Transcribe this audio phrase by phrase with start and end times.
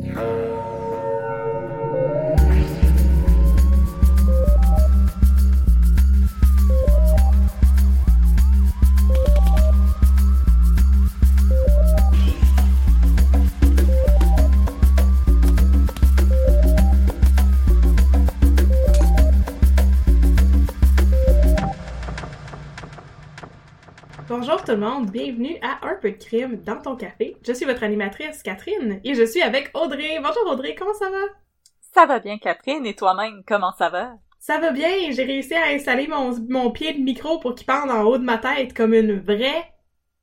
[0.00, 0.37] people
[24.28, 27.38] Bonjour tout le monde, bienvenue à Un peu de crime dans ton café.
[27.46, 30.20] Je suis votre animatrice Catherine et je suis avec Audrey.
[30.22, 31.22] Bonjour Audrey, comment ça va?
[31.94, 34.18] Ça va bien, Catherine, et toi-même, comment ça va?
[34.38, 37.90] Ça va bien, j'ai réussi à installer mon, mon pied de micro pour qu'il pende
[37.90, 39.72] en haut de ma tête comme une vraie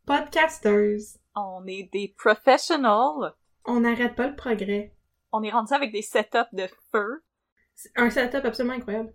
[0.06, 1.18] podcasteuse.
[1.36, 3.34] On est des professionals.
[3.66, 4.94] On n'arrête pas le progrès.
[5.32, 7.24] On est rendu avec des setups de feu.
[7.96, 9.12] Un setup absolument incroyable.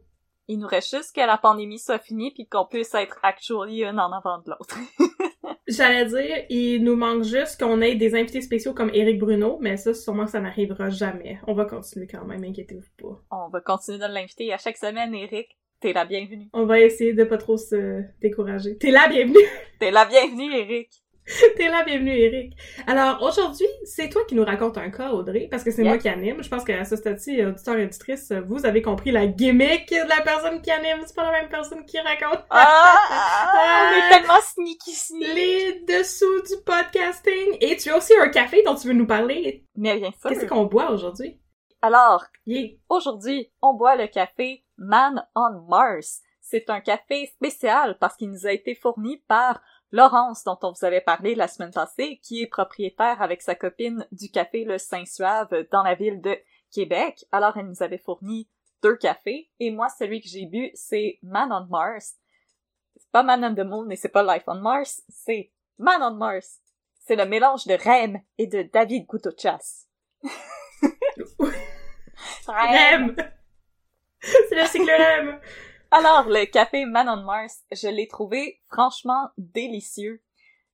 [0.51, 4.01] Il nous reste juste que la pandémie soit finie puis qu'on puisse être actually une
[4.01, 4.77] en avant de l'autre.
[5.69, 9.77] J'allais dire, il nous manque juste qu'on ait des invités spéciaux comme Éric Bruno, mais
[9.77, 11.39] ça, sûrement que ça n'arrivera jamais.
[11.47, 13.23] On va continuer quand même, inquiétez-vous pas.
[13.31, 15.57] On va continuer de l'inviter à chaque semaine, Eric.
[15.79, 16.49] T'es la bienvenue.
[16.53, 18.77] On va essayer de pas trop se décourager.
[18.77, 19.47] T'es la bienvenue!
[19.79, 20.91] T'es la bienvenue, Eric.
[21.57, 22.57] T'es la bienvenue, Eric.
[22.87, 26.09] Alors, aujourd'hui, c'est toi qui nous raconte un cas, Audrey, parce que c'est moi qui
[26.09, 26.43] anime.
[26.43, 30.23] Je pense qu'à ce stade-ci, auditeurs et auditrices, vous avez compris la gimmick de la
[30.23, 31.03] personne qui anime.
[31.07, 32.45] C'est pas la même personne qui raconte.
[32.51, 35.35] Ah, on est tellement sneaky sneaky.
[35.35, 37.59] Les dessous du podcasting.
[37.61, 39.65] Et tu as aussi un café dont tu veux nous parler.
[39.77, 40.31] Mais bien sûr.
[40.31, 41.39] Qu'est-ce qu'on boit aujourd'hui?
[41.83, 42.71] Alors, Yeah.
[42.89, 46.21] Aujourd'hui, on boit le café Man on Mars.
[46.41, 49.61] C'est un café spécial parce qu'il nous a été fourni par
[49.93, 54.07] Laurence, dont on vous avait parlé la semaine passée, qui est propriétaire avec sa copine
[54.13, 56.39] du café Le Saint-Suave dans la ville de
[56.71, 57.25] Québec.
[57.33, 58.49] Alors, elle nous avait fourni
[58.83, 59.51] deux cafés.
[59.59, 62.17] Et moi, celui que j'ai bu, c'est Man on Mars.
[62.97, 66.15] C'est pas Man on the Moon et c'est pas Life on Mars, c'est Man on
[66.15, 66.61] Mars.
[66.99, 69.89] C'est le mélange de Rem et de David Couteau-Chasse.
[72.47, 73.17] Rem!
[74.21, 75.41] c'est le cycle Rem!
[75.99, 80.23] Alors, le café Man on Mars, je l'ai trouvé franchement délicieux.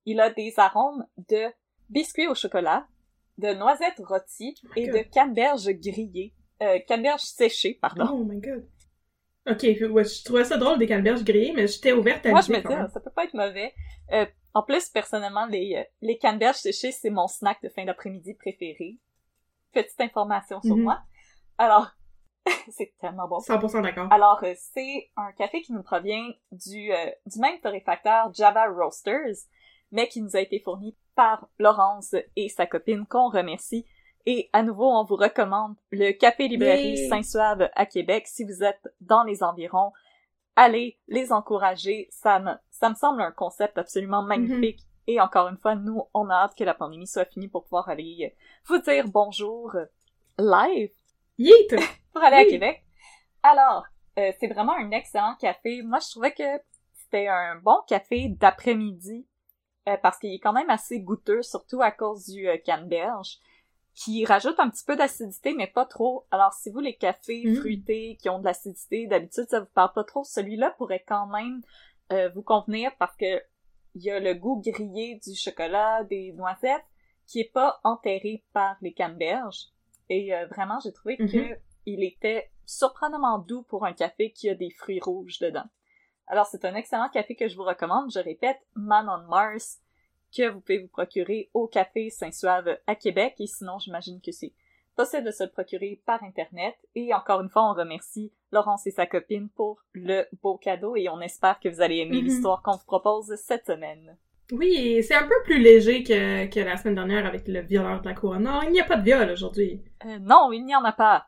[0.04, 1.46] Il a des arômes de
[1.88, 2.86] biscuits au chocolat,
[3.38, 4.94] de noisettes rôties Oh et God.
[4.96, 6.34] de canneberges grillées.
[6.62, 8.06] Euh, canneberges séchées, pardon.
[8.12, 8.66] Oh my god.
[9.48, 12.50] Ok, ouais, je trouvais ça drôle des canneberges grillées, mais j'étais ouverte à Moi, je
[12.52, 13.72] me dis, ça peut pas être mauvais.
[14.12, 18.34] Euh, en plus, personnellement, les, euh, les canneberges séchées, c'est mon snack de fin d'après-midi
[18.34, 18.98] préféré.
[19.72, 20.82] Petite information sur Mhm.
[20.82, 21.00] moi.
[21.58, 21.90] Alors,
[22.70, 23.38] c'est tellement bon.
[23.38, 24.08] 100% d'accord.
[24.12, 29.36] Alors, euh, c'est un café qui nous provient du, euh, du même torréfacteur Java Roasters,
[29.92, 33.86] mais qui nous a été fourni par Laurence et sa copine, qu'on remercie.
[34.26, 37.08] Et à nouveau, on vous recommande le Café Librairie!
[37.08, 38.26] Saint-Suave à Québec.
[38.26, 39.92] Si vous êtes dans les environs,
[40.56, 42.08] allez les encourager.
[42.10, 44.80] Ça me, ça me semble un concept absolument magnifique.
[45.06, 47.88] Et encore une fois, nous, on a hâte que la pandémie soit finie pour pouvoir
[47.88, 48.36] aller euh,
[48.66, 49.84] vous dire bonjour euh,
[50.38, 50.90] live
[51.38, 51.68] Yeet!
[52.12, 52.44] pour aller à.
[52.44, 52.82] Québec.
[53.42, 53.84] Alors,
[54.18, 55.82] euh, c'est vraiment un excellent café.
[55.82, 56.42] Moi, je trouvais que
[56.94, 59.26] c'était un bon café d'après-midi
[59.88, 63.38] euh, parce qu'il est quand même assez goûteux, surtout à cause du euh, canneberge,
[63.94, 66.26] qui rajoute un petit peu d'acidité, mais pas trop.
[66.30, 67.56] Alors, si vous, les cafés Mhm.
[67.56, 71.62] fruités qui ont de l'acidité, d'habitude, ça vous parle pas trop, celui-là pourrait quand même
[72.12, 73.42] euh, vous convenir parce que
[73.94, 76.84] il y a le goût grillé du chocolat, des noisettes,
[77.26, 79.68] qui est pas enterré par les canneberges.
[80.08, 81.28] Et euh, vraiment, j'ai trouvé Mhm.
[81.30, 85.64] que il était surprenamment doux pour un café qui a des fruits rouges dedans.
[86.26, 88.10] Alors, c'est un excellent café que je vous recommande.
[88.12, 89.78] Je répète, Man on Mars,
[90.36, 93.36] que vous pouvez vous procurer au Café Saint-Suave à Québec.
[93.38, 94.52] Et sinon, j'imagine que c'est
[94.96, 96.74] possible de se le procurer par Internet.
[96.96, 101.08] Et encore une fois, on remercie Laurence et sa copine pour le beau cadeau et
[101.08, 102.24] on espère que vous allez aimer Mhm.
[102.24, 104.16] l'histoire qu'on vous propose cette semaine.
[104.52, 108.08] Oui, c'est un peu plus léger que, que la semaine dernière avec le violeur de
[108.08, 108.44] la couronne.
[108.44, 109.82] Non, il n'y a pas de viol aujourd'hui.
[110.04, 111.26] Euh, non, il n'y en a pas.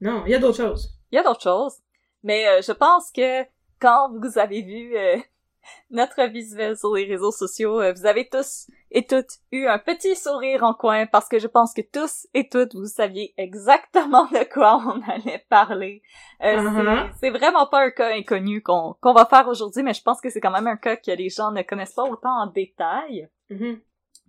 [0.00, 0.98] Non, il y a d'autres choses.
[1.10, 1.78] Il y a d'autres choses.
[2.22, 3.42] Mais euh, je pense que
[3.80, 5.16] quand vous avez vu euh,
[5.90, 10.14] notre visuel sur les réseaux sociaux, euh, vous avez tous et toutes eu un petit
[10.16, 14.44] sourire en coin parce que je pense que tous et toutes vous saviez exactement de
[14.52, 16.02] quoi on allait parler.
[16.42, 17.08] Euh, Uh-huh.
[17.12, 20.30] c'est- C'est vraiment pas un cas inconnu qu'on va faire aujourd'hui, mais je pense que
[20.30, 23.28] c'est quand même un cas que les gens ne connaissent pas autant en détail.
[23.50, 23.80] Mhm.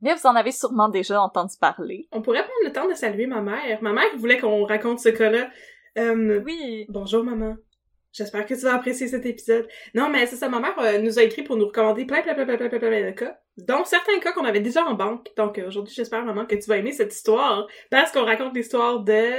[0.02, 2.10] Mais vous en avez sûrement déjà entendu parler.
[2.12, 3.82] On pourrait prendre le temps de saluer ma mère.
[3.82, 5.50] Ma mère voulait qu'on raconte ce cas-là.
[5.98, 6.86] Euh, Oui.
[6.90, 7.56] Bonjour maman.
[8.14, 9.68] J'espère que tu vas apprécier cet épisode.
[9.96, 12.36] Non, mais c'est ça, ma mère euh, nous a écrit pour nous recommander plein, plein,
[12.36, 13.38] plein, plein, plein, plein, plein de cas.
[13.58, 15.28] dont certains cas qu'on avait déjà en banque.
[15.36, 17.68] Donc euh, aujourd'hui, j'espère maman que tu vas aimer cette histoire.
[17.90, 19.32] Parce qu'on raconte l'histoire de...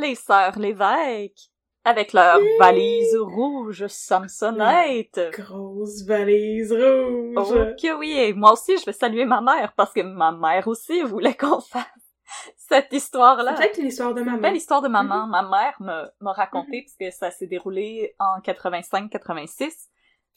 [0.00, 1.38] Les sœurs l'évêque.
[1.86, 2.48] Avec leur Oui.
[2.58, 5.20] valise rouge Samsonite.
[5.32, 7.34] Grosse valise rouge.
[7.36, 7.44] Oh
[7.80, 11.02] que oui, et moi aussi je vais saluer ma mère parce que ma mère aussi
[11.02, 11.84] voulait qu'on fasse
[12.56, 13.54] cette histoire-là.
[13.56, 14.38] C'est peut-être une histoire de maman.
[14.38, 15.26] belle histoire de maman.
[15.26, 19.88] Ma mère m'a m'a raconté, puisque ça s'est déroulé en 85-86,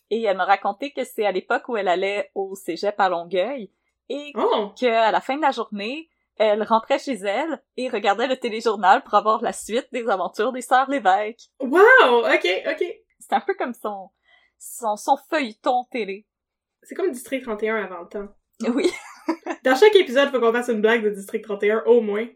[0.10, 3.72] et elle m'a raconté que c'est à l'époque où elle allait au cégep à Longueuil,
[4.10, 4.72] et Oh!
[4.78, 9.16] qu'à la fin de la journée, elle rentrait chez elle et regardait le téléjournal pour
[9.16, 11.42] avoir la suite des aventures des sœurs l'évêque.
[11.60, 12.26] Wow!
[12.34, 12.84] Ok, ok.
[13.20, 14.12] C'est un peu comme son,
[14.58, 16.26] son, son feuilleton télé.
[16.84, 18.34] C'est comme District 31 avant le temps.
[18.74, 18.90] Oui.
[19.64, 22.28] Dans chaque épisode, faut qu'on fasse une blague de District 31, au moins.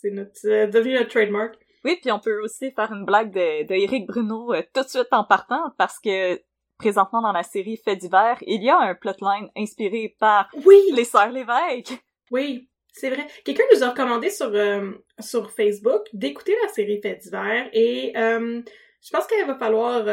[0.00, 1.54] C'est notre, devenu notre trademark.
[1.84, 4.88] Oui, puis on peut aussi faire une blague de, de Eric Bruno euh, tout de
[4.88, 6.40] suite en partant parce que
[6.78, 10.80] présentement dans la série Fait divers, il y a un plotline inspiré par Oui!
[10.92, 11.92] les sœurs l'évêque.
[12.30, 13.26] Oui, c'est vrai.
[13.44, 18.62] Quelqu'un nous a recommandé sur, euh, sur Facebook d'écouter la série Fait divers et euh,
[19.02, 20.04] je pense qu'il va falloir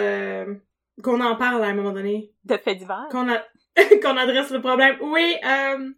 [1.04, 2.32] qu'on en parle à un moment donné.
[2.44, 2.80] De Fait.
[3.12, 3.44] Qu'on a...
[4.02, 4.98] qu'on adresse le problème.
[5.02, 5.90] Oui, euh,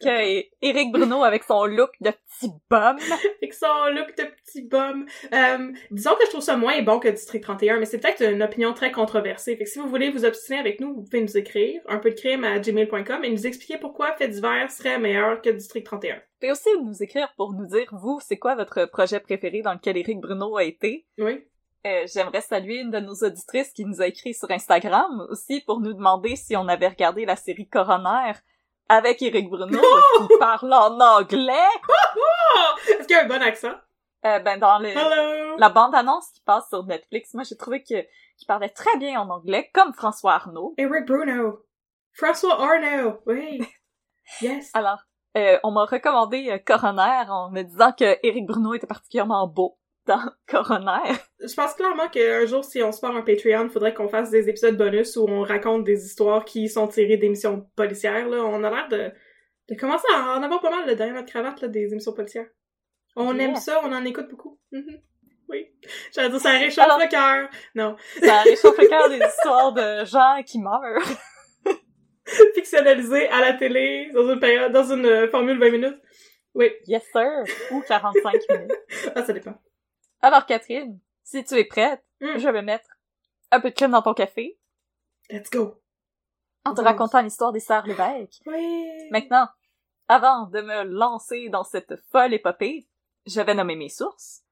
[0.00, 2.96] Que Eric Bruno avec son look de petit bum.
[3.38, 5.06] avec son look de petit bum.
[5.32, 8.42] Euh, disons que je trouve ça moins bon que District 31, mais c'est peut-être une
[8.42, 9.56] opinion très controversée.
[9.56, 12.10] Fait que si vous voulez vous obstiner avec nous, vous pouvez nous écrire un peu
[12.10, 16.16] de crime à gmail.com et nous expliquer pourquoi Fait divers serait meilleur que District 31.
[16.16, 19.72] Vous pouvez aussi nous écrire pour nous dire, vous, c'est quoi votre projet préféré dans
[19.72, 21.06] lequel Eric Bruno a été?
[21.18, 21.44] Oui.
[21.86, 25.80] Euh, J'aimerais saluer une de nos auditrices qui nous a écrit sur Instagram aussi pour
[25.80, 28.32] nous demander si on avait regardé la série Coroner
[28.88, 29.78] avec Eric Bruno
[30.28, 31.52] qui parle en anglais.
[32.88, 33.74] Est-ce qu'il y a un bon accent?
[34.24, 35.56] Euh, ben dans le, Hello!
[35.58, 38.04] la bande-annonce qui passe sur Netflix, moi j'ai trouvé qu'il
[38.48, 40.74] parlait très bien en anglais, comme François Arnaud.
[40.78, 41.60] Eric Bruno.
[42.12, 43.20] François Arnaud.
[43.26, 43.60] Oui.
[44.40, 44.72] Yes.
[44.74, 44.98] Alors,
[45.36, 49.78] euh, on m'a recommandé euh, Coroner en me disant que Eric Bruno était particulièrement beau
[50.06, 51.12] dans Coroner.
[51.40, 54.48] Je pense clairement qu'un jour, si on se part un Patreon, faudrait qu'on fasse des
[54.48, 58.28] épisodes bonus où on raconte des histoires qui sont tirées d'émissions policières.
[58.28, 58.38] Là.
[58.44, 59.10] On a l'air de,
[59.74, 62.46] de commencer à en avoir pas mal là, derrière notre cravate là, des émissions policières.
[63.16, 63.44] On Yeah.
[63.44, 64.58] aime ça, on en écoute beaucoup.
[64.72, 65.00] Mhm.
[65.48, 65.66] Oui.
[66.14, 67.48] J'allais dire, ça réchauffe Alors- le cœur.
[67.74, 67.96] Non.
[68.22, 71.02] Ça réchauffe le cœur des histoires de gens qui meurent.
[72.54, 75.98] Fictionnalisé à la télé, dans une période, dans une euh, formule 20 minutes.
[76.54, 76.70] Oui.
[76.86, 77.44] Yes sir!
[77.70, 78.72] Ou 45 minutes.
[79.14, 79.54] Ah, ça dépend.
[80.22, 82.38] Alors Catherine, si tu es prête, Mm.
[82.38, 82.88] je vais mettre
[83.50, 84.58] un peu de crème dans ton café
[85.28, 85.82] Let's go.
[86.64, 88.40] en te racontant l'histoire des sœurs l'évêque.
[88.46, 88.88] Oui.
[89.10, 89.48] Maintenant,
[90.08, 92.88] avant de me lancer dans cette folle épopée,
[93.26, 94.44] je vais nommer mes sources.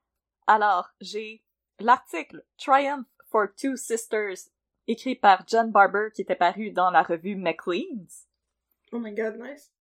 [0.47, 1.43] Alors, j'ai
[1.81, 4.51] l'article Triumph for Two Sisters,
[4.87, 8.27] écrit par John Barber, qui était paru dans la revue McLean's.
[8.93, 9.73] Oh my god, nice.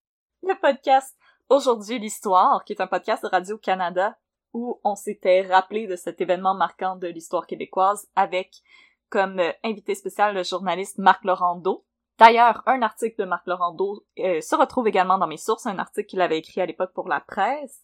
[0.42, 1.18] Le podcast
[1.50, 4.18] Aujourd'hui l'Histoire, qui est un podcast de Radio-Canada,
[4.54, 8.62] où on s'était rappelé de cet événement marquant de l'histoire québécoise avec
[9.10, 11.86] comme euh, invité spécial le journaliste Marc Laurando.
[12.18, 16.08] D'ailleurs, un article de Marc Laurando euh, se retrouve également dans mes sources, un article
[16.08, 17.84] qu'il avait écrit à l'époque pour la presse.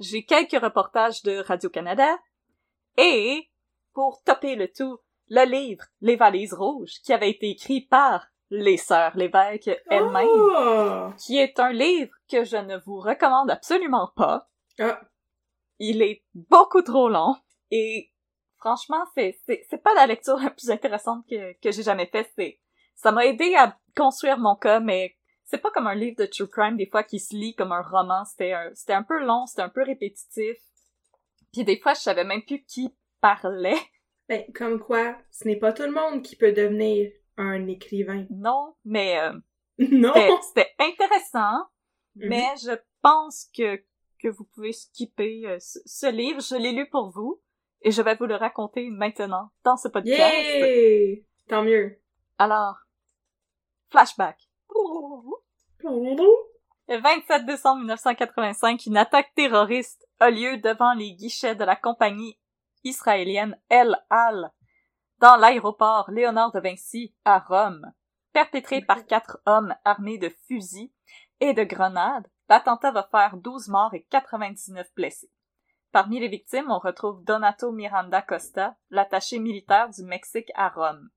[0.00, 2.18] J'ai quelques reportages de Radio-Canada.
[2.96, 3.48] Et,
[3.92, 4.98] pour topper le tout,
[5.28, 11.10] le livre Les valises rouges, qui avait été écrit par les sœurs l'évêque elles-mêmes Oh!
[11.18, 14.48] qui est un livre que je ne vous recommande absolument pas.
[14.78, 15.00] Ah.
[15.78, 17.34] Il est beaucoup trop long
[17.70, 18.12] et
[18.58, 22.30] franchement, c'est c'est c'est pas la lecture la plus intéressante que que j'ai jamais faite.
[22.36, 22.60] C'est
[22.94, 26.48] ça m'a aidé à construire mon cas, mais c'est pas comme un livre de true
[26.48, 28.24] crime des fois qui se lit comme un roman.
[28.24, 30.56] C'était un c'était un peu long, c'était un peu répétitif.
[31.52, 33.78] Puis des fois, je savais même plus qui parlait.
[34.28, 38.26] Ben, comme quoi, ce n'est pas tout le monde qui peut devenir un écrivain.
[38.30, 39.32] Non, mais euh,
[39.78, 40.12] Non!
[40.42, 41.68] c'était intéressant.
[42.16, 42.28] Mhm.
[42.28, 43.82] Mais je pense que,
[44.26, 46.40] que vous pouvez skipper euh, ce, ce livre.
[46.40, 47.40] Je l'ai lu pour vous
[47.82, 50.18] et je vais vous le raconter maintenant dans ce podcast.
[50.18, 51.24] Yay!
[51.48, 52.00] Tant mieux.
[52.38, 52.76] Alors,
[53.90, 54.36] flashback.
[56.88, 62.36] Le 27 décembre 1985, une attaque terroriste a lieu devant les guichets de la compagnie
[62.82, 64.50] israélienne El Al
[65.20, 67.92] dans l'aéroport Léonard de Vinci à Rome.
[68.32, 70.90] Perpétré par quatre hommes armés de fusils
[71.40, 75.30] et de grenades, l'attentat va faire 12 morts et 99 blessés.
[75.92, 81.08] Parmi les victimes, on retrouve Donato Miranda Costa, l'attaché militaire du Mexique à Rome.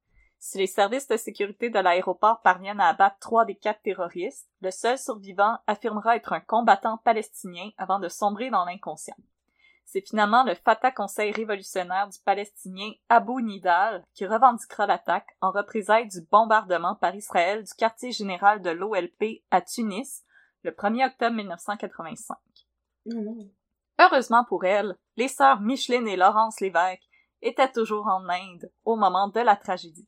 [0.42, 4.72] Si les services de sécurité de l'aéroport parviennent à abattre trois des quatre terroristes, le
[4.72, 9.18] seul survivant affirmera être un combattant palestinien avant de sombrer dans l'inconscient.
[9.84, 16.08] C'est finalement le Fatah Conseil révolutionnaire du Palestinien Abu Nidal qui revendiquera l'attaque en représailles
[16.08, 20.24] du bombardement par Israël du quartier général de l'OLP à Tunis
[20.64, 22.38] le 1er octobre 1985.
[24.00, 27.04] Heureusement pour elle, les sœurs Micheline et Laurence Lévesque
[27.42, 30.08] étaient toujours en Inde au moment de la tragédie.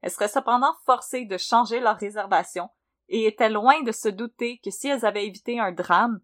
[0.00, 2.70] Elles seraient cependant forcées de changer leur réservation
[3.08, 6.20] et étaient loin de se douter que si elles avaient évité un drame,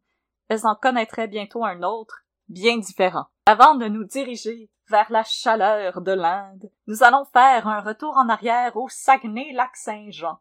[0.48, 3.26] elles en connaîtraient bientôt un autre, bien différent.
[3.46, 8.28] Avant de nous diriger vers la chaleur de l'Inde, nous allons faire un retour en
[8.28, 10.38] arrière au Saguenay-Lac-Saint-Jean.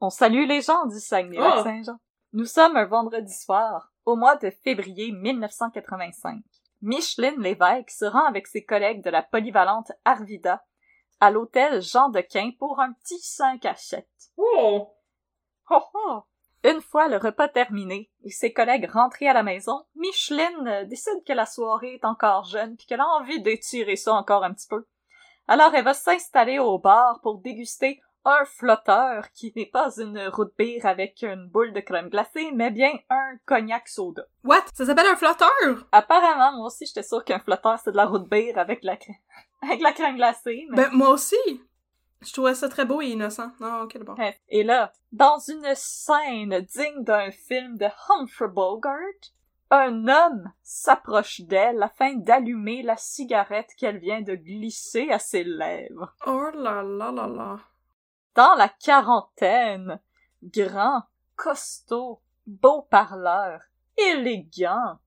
[0.00, 1.98] On salue les gens du Saguenay-Lac-Saint-Jean.
[2.34, 6.42] Nous sommes un vendredi soir, au mois de février 1985.
[6.82, 10.62] Micheline Lévesque se rend avec ses collègues de la polyvalente Arvida
[11.20, 14.06] à l'hôtel Jean de Quin pour un petit 5 à 7.
[14.36, 14.94] Oh!
[15.70, 16.22] Oh oh!
[16.64, 21.24] Une fois le repas terminé et ses collègues rentrés à la maison, Micheline euh, décide
[21.26, 24.68] que la soirée est encore jeune puis qu'elle a envie d'étirer ça encore un petit
[24.68, 24.86] peu.
[25.46, 30.52] Alors elle va s'installer au bar pour déguster un flotteur qui n'est pas une route
[30.58, 34.24] bière avec une boule de crème glacée, mais bien un cognac soda.
[34.44, 34.64] What?
[34.74, 35.88] Ça s'appelle un flotteur?
[35.92, 39.16] Apparemment, moi aussi, j'étais sûre qu'un flotteur, c'est de la route bière avec la crème,
[39.62, 40.76] avec la crème glacée, mais...
[40.76, 41.36] Ben, moi aussi!
[42.20, 43.52] Je trouvais ça très beau et innocent.
[43.60, 44.18] Non, ok, d'abord.
[44.18, 44.36] Ouais.
[44.48, 48.96] Et là, dans une scène digne d'un film de Humphrey Bogart,
[49.70, 56.14] un homme s'approche d'elle afin d'allumer la cigarette qu'elle vient de glisser à ses lèvres.
[56.26, 57.58] Oh là là là là.
[58.38, 59.98] Dans la quarantaine,
[60.44, 61.02] grand,
[61.34, 63.60] costaud, beau parleur,
[63.96, 65.00] élégant,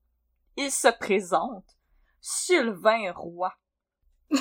[0.58, 1.78] il se présente,
[2.20, 3.50] Sylvain Roy.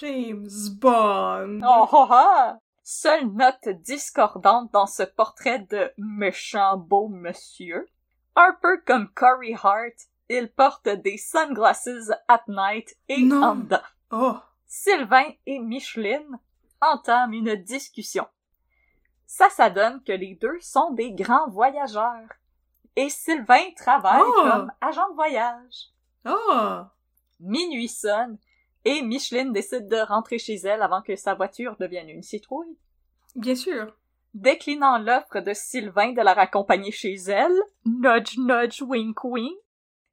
[0.00, 0.50] James
[0.80, 1.60] Bond.
[1.64, 2.52] Oh, oh, oh!
[2.82, 7.88] Seule note discordante dans ce portrait de méchant beau monsieur.
[8.34, 13.64] Un peu comme Corey Hart, il porte des sunglasses at night et Non.
[14.10, 14.38] Oh.
[14.66, 16.40] Sylvain et Micheline
[16.92, 18.26] entament une discussion.
[19.26, 22.28] Ça, ça donne que les deux sont des grands voyageurs.
[22.96, 24.42] Et Sylvain travaille Oh!
[24.42, 25.90] comme agent de voyage.
[26.26, 26.82] Oh.
[27.40, 28.38] Minuit sonne
[28.84, 32.78] et Micheline décide de rentrer chez elle avant que sa voiture devienne une citrouille.
[33.34, 33.96] Bien sûr.
[34.34, 39.56] Déclinant l'offre de Sylvain de la raccompagner chez elle, nudge nudge wink wink,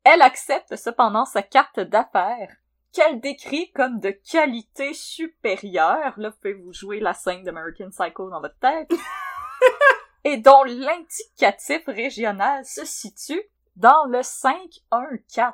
[0.04, 2.56] elle accepte cependant sa carte d'affaires,
[2.94, 8.58] qu'elle décrit comme de qualité supérieure, là pouvez-vous jouer la scène d'American Psycho dans votre
[8.60, 8.92] tête,
[10.24, 13.42] et dont l'indicatif régional se situe
[13.76, 15.54] dans le 514.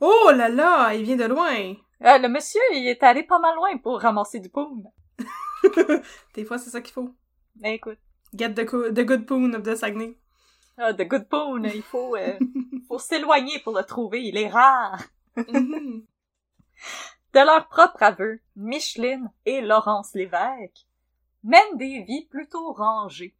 [0.00, 1.74] Oh là là, il vient de loin.
[2.02, 4.84] Euh, le monsieur, il est allé pas mal loin pour ramasser du poum.
[6.34, 7.10] Des fois, c'est ça qu'il faut.
[7.60, 7.98] Mais écoute,
[8.34, 10.18] Get the, co- the good poon of the Saguenay.
[10.76, 12.36] ah, de good poon, il faut, euh,
[12.88, 14.98] faut s'éloigner pour le trouver, il est rare.
[17.32, 20.86] De leur propre aveu, Micheline et Laurence Lévesque
[21.42, 23.34] mènent des vies plutôt rangées.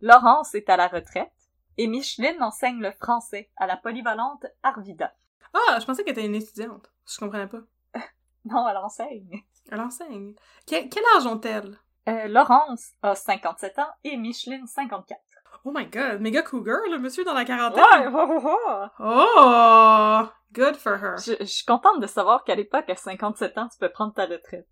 [0.00, 1.32] Laurence est à la retraite
[1.78, 5.14] et Micheline enseigne le français à la polyvalente Arvida.
[5.54, 6.90] Ah, je pensais qu'elle était une étudiante.
[7.08, 7.60] Je comprenais pas.
[8.44, 9.42] Non, elle enseigne.
[9.72, 10.34] Elle enseigne.
[10.66, 11.76] Que- quel âge ont-elles?
[12.08, 15.20] Euh, Laurence a 57 ans et Micheline 54.
[15.68, 17.82] Oh my god, méga cougar, le monsieur dans la quarantaine?
[17.82, 18.86] Ouais, ouais, ouais, ouais.
[19.00, 20.20] Oh!
[20.52, 21.16] Good for her.
[21.18, 24.26] Je, je suis contente de savoir qu'à l'époque, à 57 ans, tu peux prendre ta
[24.26, 24.68] retraite.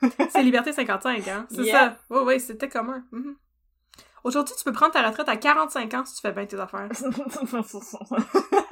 [0.30, 1.46] C'est Liberté 55, hein?
[1.50, 1.90] C'est Yeah.
[1.90, 1.96] ça.
[2.08, 3.04] Oui, oui, c'était commun.
[3.12, 3.36] Mhm.
[4.24, 6.88] Aujourd'hui, tu peux prendre ta retraite à 45 ans si tu fais bien tes affaires.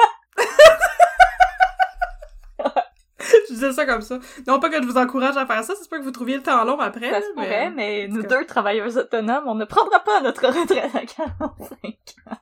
[3.50, 4.18] je disais ça comme ça.
[4.46, 6.42] Non pas que je vous encourage à faire ça, c'est pas que vous trouviez le
[6.42, 7.10] temps long après.
[7.10, 11.04] Ça se pourrait, mais nous deux travailleuses autonomes, on ne prendra pas notre retraite à
[11.06, 11.84] 45
[12.30, 12.36] ans.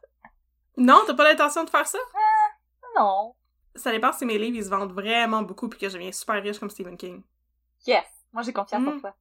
[0.76, 1.98] Non, t'as pas l'intention de faire ça?
[2.96, 3.34] Non.
[3.74, 6.42] Ça dépend si mes livres ils se vendent vraiment beaucoup puis que je deviens super
[6.42, 7.22] riche comme Stephen King.
[7.86, 8.04] Yes.
[8.32, 9.00] Moi, j'ai confiance en Mm.
[9.00, 9.14] toi.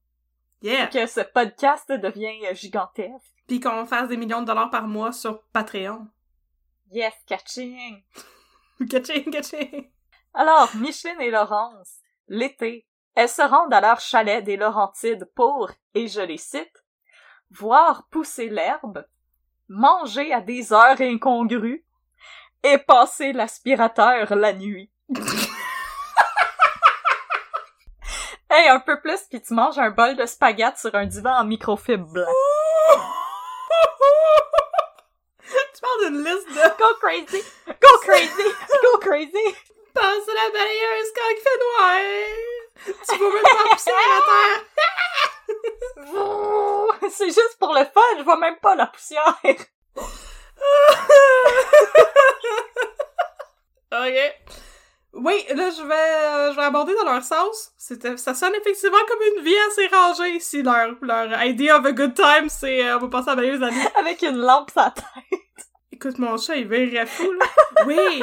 [0.62, 0.88] Yeah!
[0.88, 3.32] Que ce podcast devient euh, gigantesque.
[3.46, 6.08] Puis qu'on fasse des millions de dollars par mois sur Patreon.
[6.90, 8.02] Yes, catching.
[8.90, 9.90] Catching, catching!
[10.34, 16.06] Alors, Micheline et Laurence, l'été, elles se rendent à leur chalet des Laurentides pour, et
[16.06, 16.84] je les cite,
[17.50, 19.04] voir pousser l'herbe,
[19.68, 21.84] manger à des heures incongrues
[22.62, 24.90] et passer l'aspirateur la nuit.
[28.50, 31.44] hey, un peu plus, puis tu manges un bol de spaghettes sur un divan en
[31.44, 32.32] microfibre blanc.
[35.40, 37.42] tu parles d'une liste de Go crazy!
[37.66, 38.48] Go crazy!
[38.82, 39.56] Go crazy!
[40.00, 41.98] Passer la balayeuse quand il fait noir.
[42.84, 44.62] Tu vas mettre ta poussière à terre.
[47.10, 49.38] C'est juste pour le fun, je vois même pas la poussière.
[53.92, 54.34] ok.
[55.14, 57.72] Oui, là, je vais, euh, je vais aborder dans leur sens.
[57.76, 60.62] C'était, ça sonne effectivement comme une vie assez rangée ici.
[60.62, 63.62] Leur, leur idea of a good time, c'est euh, on va passer à la balayeuse
[63.62, 63.98] à.
[63.98, 65.06] Avec une lampe sur la tête.
[65.90, 67.46] Écoute, mon chat, il verrait fou, là.
[67.86, 68.22] Oui!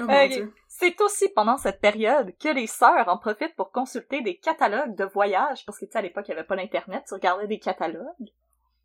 [0.00, 0.52] Oh dieu.
[0.68, 5.04] C'est aussi pendant cette période que les sœurs en profitent pour consulter des catalogues de
[5.04, 7.60] voyage, parce que tu sais, à l'époque, il n'y avait pas d'internet, tu regardais des
[7.60, 8.32] catalogues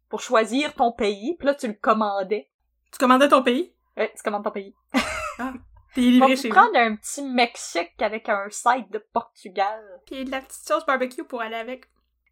[0.08, 2.50] pour choisir ton pays, puis là, tu le commandais.
[2.92, 3.74] Tu commandais ton pays?
[3.98, 4.76] Ouais, tu commandes ton pays.
[5.96, 6.50] Livré vous.
[6.50, 9.84] prendre un petit Mexique avec un site de Portugal.
[10.06, 11.86] Puis de la petite sauce barbecue pour aller avec.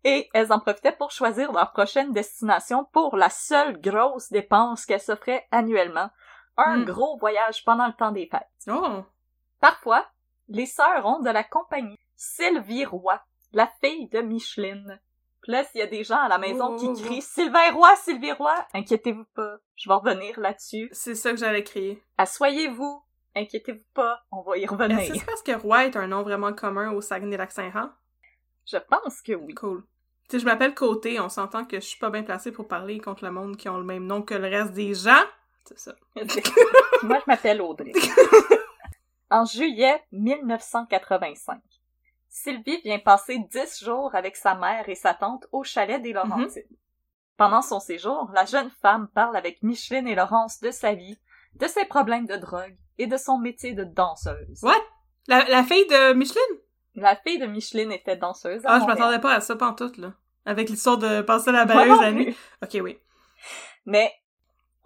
[0.04, 5.02] Et elles en profitaient pour choisir leur prochaine destination pour la seule grosse dépense qu'elles
[5.02, 6.10] s'offraient annuellement.
[6.58, 6.86] Un Hmm.
[6.86, 8.48] gros voyage pendant le temps des fêtes.
[8.70, 9.04] Oh!
[9.60, 10.06] Parfois,
[10.50, 11.98] les sœurs ont de la compagnie.
[12.16, 13.20] Sylvie Roy,
[13.54, 15.00] la fille de Micheline.
[15.42, 17.72] Puis là, s'il y a des gens à la maison Oh, qui oh, crient Sylvain
[17.74, 20.90] Roy, Sylvie Roy, inquiétez-vous pas, je vais revenir là-dessus.
[20.92, 22.04] C'est ça que j'allais crier.
[22.18, 23.02] Assoyez-vous,
[23.36, 25.16] inquiétez-vous pas, on va y Est-ce que revenir.
[25.16, 27.92] c'est parce que Roy est un nom vraiment commun au Saguenay-Lac-Saint-Jean?
[28.66, 29.54] Je pense que oui.
[29.54, 29.84] Cool.
[30.28, 33.00] Tu sais, je m'appelle Côté, on s'entend que je suis pas bien placée pour parler
[33.00, 35.24] contre le monde qui ont le même nom que le reste des gens.
[35.68, 35.94] C'est ça.
[37.04, 37.92] Moi, je m'appelle Audrey.
[39.30, 41.60] en juillet 1985,
[42.30, 46.68] Sylvie vient passer dix jours avec sa mère et sa tante au chalet des Laurentides.
[47.36, 51.20] Pendant son séjour, la jeune femme parle avec Micheline et Laurence de sa vie,
[51.56, 54.64] de ses problèmes de drogue et de son métier de danseuse.
[54.64, 54.76] What?
[55.28, 56.42] La, la fille de Micheline?
[56.96, 58.66] La fille de Micheline était danseuse.
[58.66, 58.98] à Ah, je Montréal.
[59.00, 60.14] m'attendais pas à ça pantoute, là.
[60.46, 62.36] Avec l'histoire de passer la balayeuse la nuit.
[62.64, 62.98] Ok, oui.
[63.86, 64.12] Mais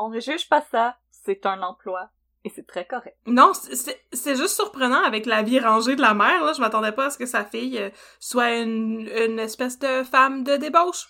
[0.03, 2.09] on ne juge pas ça, c'est un emploi
[2.43, 3.17] et c'est très correct.
[3.27, 6.53] Non, c'est- juste surprenant avec la vie rangée de la mère, là.
[6.53, 10.43] Je m'attendais pas à ce que sa fille euh, soit une, une espèce de femme
[10.43, 11.07] de débauche.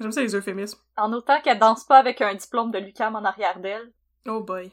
[0.00, 0.78] J'aime ça les euphémismes.
[0.96, 3.92] En autant qu'elle danse pas avec un diplôme de l'UQAM en arrière d'elle,
[4.28, 4.70] Oh boy.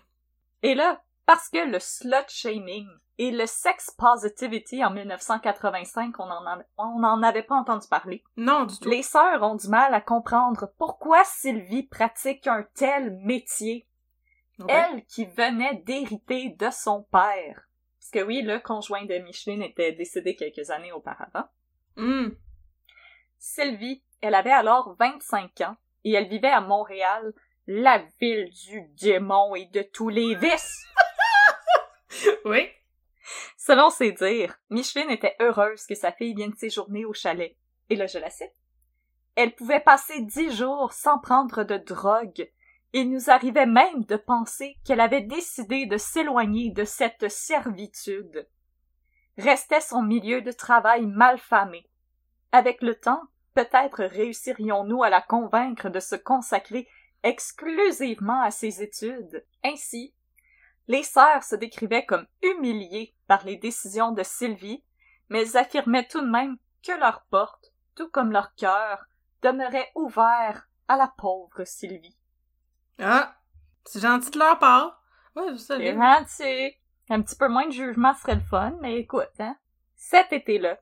[0.62, 6.45] Et là, parce que le slut shaming et le sex positivity en 1985, on en,
[6.45, 8.23] a- on n'en avait pas entendu parler.
[8.38, 8.89] Non, du tout.
[8.89, 13.88] Les sœurs ont du mal à comprendre pourquoi Sylvie pratique un tel métier,
[14.60, 14.67] Ouais.
[14.71, 17.67] elle qui venait d'hériter de son père.
[17.99, 21.45] Parce que oui, le conjoint de Micheline était décédé quelques années auparavant.
[21.97, 22.30] Hmm.
[23.38, 27.34] Sylvie, elle avait alors 25 ans et elle vivait à Montréal,
[27.67, 30.86] la ville du démon et de tous les vices.
[32.45, 32.69] Oui.
[33.58, 37.56] Selon ses dires, Micheline était heureuse que sa fille vienne séjourner au chalet.
[37.90, 38.54] Et là, je la cite.
[39.36, 42.50] Elle pouvait passer dix jours sans prendre de drogue.
[42.94, 48.48] Il nous arrivait même de penser qu'elle avait décidé de s'éloigner de cette servitude.
[49.38, 51.86] Restait son milieu de travail malfamé.
[52.54, 53.22] Avec le temps,
[53.54, 56.88] peut-être réussirions-nous à la convaincre de se consacrer
[57.24, 59.46] exclusivement à ses études.
[59.66, 60.14] Ainsi,
[60.88, 64.84] les sœurs se décrivaient comme humiliées par les décisions de Sylvie,
[65.30, 69.06] mais elles affirmaient tout de même que leur porte, tout comme leur cœur,
[69.41, 72.17] demeurait ouvert à la pauvre Sylvie.
[73.00, 73.36] Ah.
[73.86, 75.02] C'est gentil de leur part.
[75.36, 75.78] Ouais, je sais.
[75.78, 76.76] C'est gentil.
[77.10, 79.56] Un petit peu moins de jugement serait le fun, mais écoute, hein.
[79.95, 80.80] Cet été-là,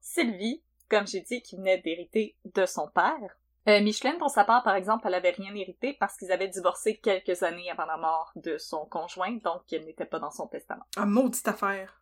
[0.00, 4.62] Sylvie, comme j'ai dit, qui venait d'hériter de son père, euh, Micheline, pour sa part,
[4.62, 8.32] par exemple, elle avait rien hérité parce qu'ils avaient divorcé quelques années avant la mort
[8.36, 10.84] de son conjoint, donc elle n'était pas dans son testament.
[10.96, 12.00] Ah, maudite affaire.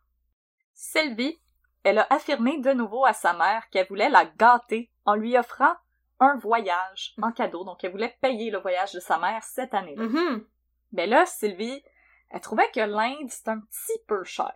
[0.73, 1.39] Sylvie,
[1.83, 5.73] elle a affirmé de nouveau à sa mère qu'elle voulait la gâter en lui offrant
[6.19, 7.63] un voyage en cadeau.
[7.63, 10.03] Donc, elle voulait payer le voyage de sa mère cette année-là.
[10.03, 10.45] Mhm.
[10.93, 11.83] Mais là, Sylvie,
[12.29, 14.53] elle trouvait que l'Inde, c'est un petit peu cher.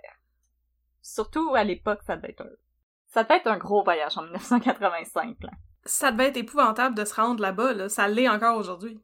[1.02, 2.50] Surtout à l'époque, ça devait être un...
[3.08, 5.52] Ça devait être un gros voyage en 1985, là.
[5.85, 7.89] Ça devait être épouvantable de se rendre là-bas, là.
[7.89, 9.01] Ça l'est encore aujourd'hui.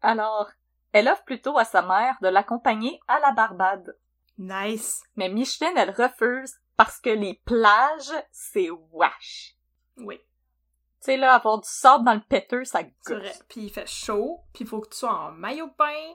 [0.00, 0.50] Alors,
[0.92, 3.96] elle offre plutôt à sa mère de l'accompagner à la Barbade.
[4.38, 5.02] Nice.
[5.16, 9.54] Mais Micheline, elle refuse parce que les plages, c'est wash.
[9.98, 10.18] Oui.
[10.18, 13.42] Tu sais, là, avoir du sable dans le péteux, ça gosse.
[13.48, 16.14] Puis il fait chaud, puis il faut que tu sois en maillot de bain.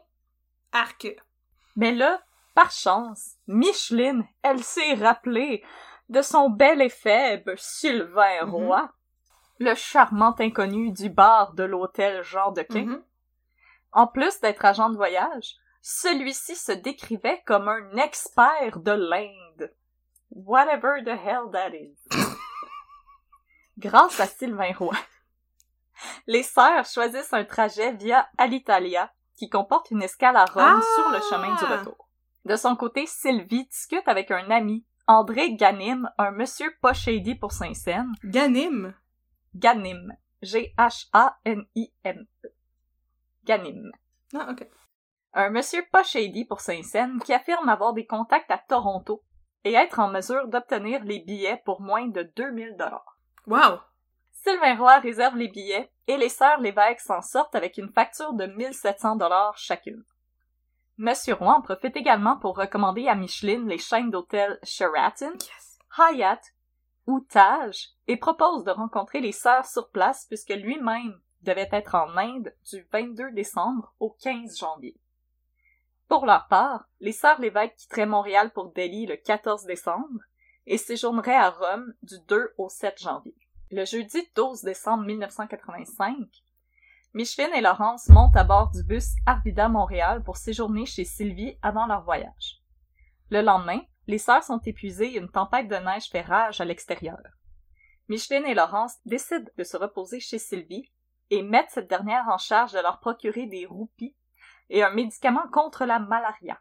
[0.71, 1.07] Arc.
[1.75, 2.21] Mais là,
[2.55, 5.63] par chance, Micheline, elle s'est rappelée
[6.09, 8.49] de son bel et faible Sylvain Mhm.
[8.53, 8.89] Roy.
[9.60, 12.86] Le charmant inconnu du bar de l'hôtel Jean de Quin.
[12.86, 13.04] Mhm.
[13.91, 19.74] En plus d'être agent de voyage, celui-ci se décrivait comme un expert de l'Inde.
[20.32, 21.98] Whatever the hell that is.
[23.78, 24.96] Grâce à Sylvain Roy,
[26.26, 30.82] les sœurs choisissent un trajet via Alitalia qui comporte une escale à Rome Ah!
[30.96, 32.10] sur le chemin du retour.
[32.46, 37.52] De son côté, Sylvie discute avec un ami, André Ganim, un monsieur pas shady pour
[37.52, 38.12] Saint-Saëns.
[38.24, 38.93] Ganim?
[39.58, 40.13] Ganim.
[40.41, 42.50] G-H-A-N-I-M-E.
[43.43, 43.91] Ganim.
[44.36, 44.67] Ah, ok.
[45.34, 49.24] Un monsieur pas shady pour Saint-Saëns qui affirme avoir des contacts à Toronto
[49.63, 53.17] et être en mesure d'obtenir les billets pour moins de 2000 dollars.
[53.48, 53.80] Wow.
[54.32, 58.46] Sylvain Roy réserve les billets et les sœurs Lévesque s'en sortent avec une facture de
[58.46, 60.04] 1700 dollars chacune.
[60.98, 65.80] Monsieur Roy en profite également pour recommander à Micheline les chaînes d'hôtels Sheraton, Yes.
[65.98, 66.41] Hyatt
[67.08, 72.15] ou Taj et propose de rencontrer les sœurs sur place puisque lui-même devait être en
[72.17, 74.96] Inde du 22 décembre au 15 janvier.
[76.08, 80.22] Pour leur part, les sœurs Lévesque quitteraient Montréal pour Delhi le 14 décembre
[80.65, 83.36] et séjourneraient à Rome du 2 au 7 janvier.
[83.72, 86.15] Le jeudi 12 décembre 1985,
[87.13, 91.86] Micheline et Laurence montent à bord du bus Arvida Montréal pour séjourner chez Sylvie avant
[91.86, 92.62] leur voyage.
[93.30, 97.20] Le lendemain, les sœurs sont épuisées et une tempête de neige fait rage à l'extérieur.
[98.10, 100.89] Micheline et Laurence décident de se reposer chez Sylvie
[101.30, 104.15] et mettent cette dernière en charge de leur procurer des roupies
[104.70, 106.60] et un médicament contre la malaria.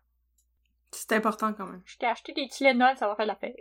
[0.91, 1.83] C'est important quand même.
[1.85, 3.55] Je t'ai acheté des Tylenol, ça va faire l'affaire.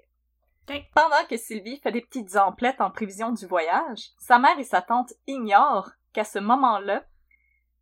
[0.96, 4.82] Pendant que Sylvie fait des petites emplettes en prévision du voyage, sa mère et sa
[4.82, 7.06] tante ignorent qu'à ce moment-là,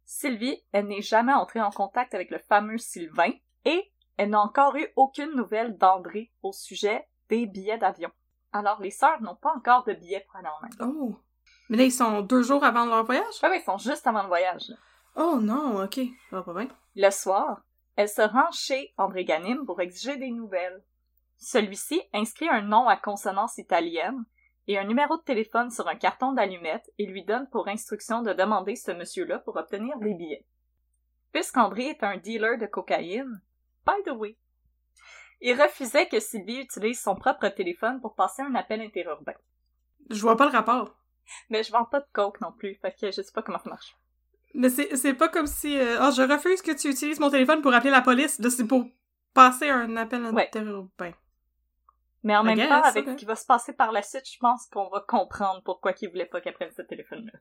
[0.05, 3.31] Sylvie, elle n'est jamais entrée en contact avec le fameux Sylvain
[3.63, 8.11] et elle n'a encore eu aucune nouvelle d'André au sujet des billets d'avion.
[8.51, 10.91] Alors les sœurs n'ont pas encore de billets pour aller en Inde.
[10.91, 11.15] Oh.
[11.69, 13.41] Mais là, ils sont deux jours avant leur voyage?
[13.41, 14.71] Ouais, ouais, ils sont juste avant le voyage.
[15.15, 15.99] Oh non, ok.
[16.29, 16.67] Ça va pas bien.
[16.95, 17.61] Le soir,
[17.95, 20.83] elle se rend chez André Ganim pour exiger des nouvelles.
[21.37, 24.23] Celui-ci inscrit un nom à consonance italienne
[24.67, 28.33] et un numéro de téléphone sur un carton d'allumettes et lui donne pour instruction de
[28.33, 30.45] demander ce monsieur-là pour obtenir des billets.
[31.31, 33.41] Puisqu'André est un dealer de cocaïne,
[33.85, 34.37] by the way,
[35.41, 39.33] il refusait que Sylvie utilise son propre téléphone pour passer un appel interurbain.
[40.09, 40.95] Je vois pas le rapport.
[41.49, 43.69] Mais je vends pas de coke non plus, fait que je sais pas comment ça
[43.69, 43.95] marche.
[44.53, 45.77] Mais c'est pas comme si...
[45.77, 48.39] euh, Ah, je refuse que tu utilises mon téléphone pour appeler la police.
[48.49, 48.85] C'est pour
[49.33, 50.45] passer un appel Ouais.
[50.47, 51.11] interurbain.
[52.21, 54.29] Mais en I même guess, temps, avec ce qui va se passer par la suite,
[54.31, 57.39] je pense qu'on va comprendre pourquoi il voulait pas qu'elle prenne ce téléphone-là.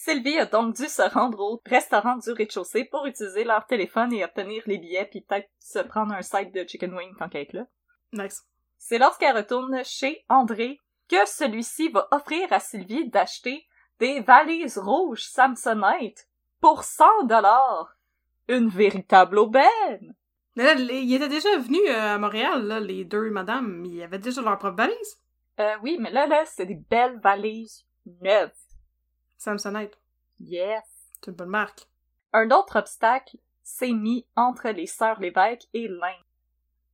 [0.00, 4.24] Sylvie a donc dû se rendre au restaurant du rez-de-chaussée pour utiliser leur téléphone et
[4.24, 7.52] obtenir les billets puis peut-être se prendre un side de chicken wing tant qu'elle est
[7.52, 7.66] là.
[8.12, 8.46] Nice.
[8.78, 13.66] C'est lorsqu'elle retourne chez André que celui-ci va offrir à Sylvie d'acheter
[13.98, 16.28] des valises rouges Samsonite
[16.60, 17.96] pour 100 dollars.
[18.46, 20.14] Une véritable aubaine!
[20.54, 23.84] Mais là, ils étaient déjà venus euh, à Montréal, là, les deux madames.
[23.84, 25.20] Ils avaient déjà leur propre valise.
[25.58, 27.84] Euh, oui, mais là, là, c'est des belles valises
[28.22, 28.52] neuves.
[29.38, 29.98] Samsonite.
[30.40, 30.84] Yes!
[31.14, 31.86] C'est une bonne marque.
[32.32, 36.24] Un autre obstacle s'est mis entre les sœurs Lévesque et l'Inde.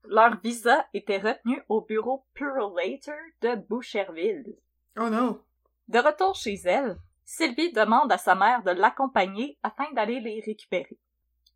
[0.04, 4.54] Leur visa était retenu au bureau Purolator de Boucherville.
[4.98, 5.40] Oh non.
[5.88, 10.98] De retour chez elle, Sylvie demande à sa mère de l'accompagner afin d'aller les récupérer.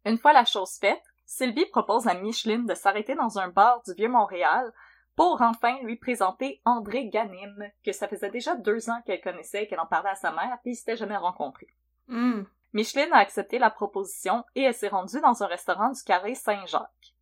[0.06, 3.92] Une fois la chose faite, Sylvie propose à Micheline de s'arrêter dans un bar du
[3.92, 4.72] Vieux-Montréal
[5.18, 9.66] pour enfin lui présenter André Ganim, que ça faisait déjà deux ans qu'elle connaissait et
[9.66, 11.74] qu'elle en parlait à sa mère, puis ils s'étaient jamais rencontrés.
[12.06, 12.44] Hmm.
[12.72, 17.16] Micheline a accepté la proposition et elle s'est rendue dans un restaurant du carré Saint-Jacques.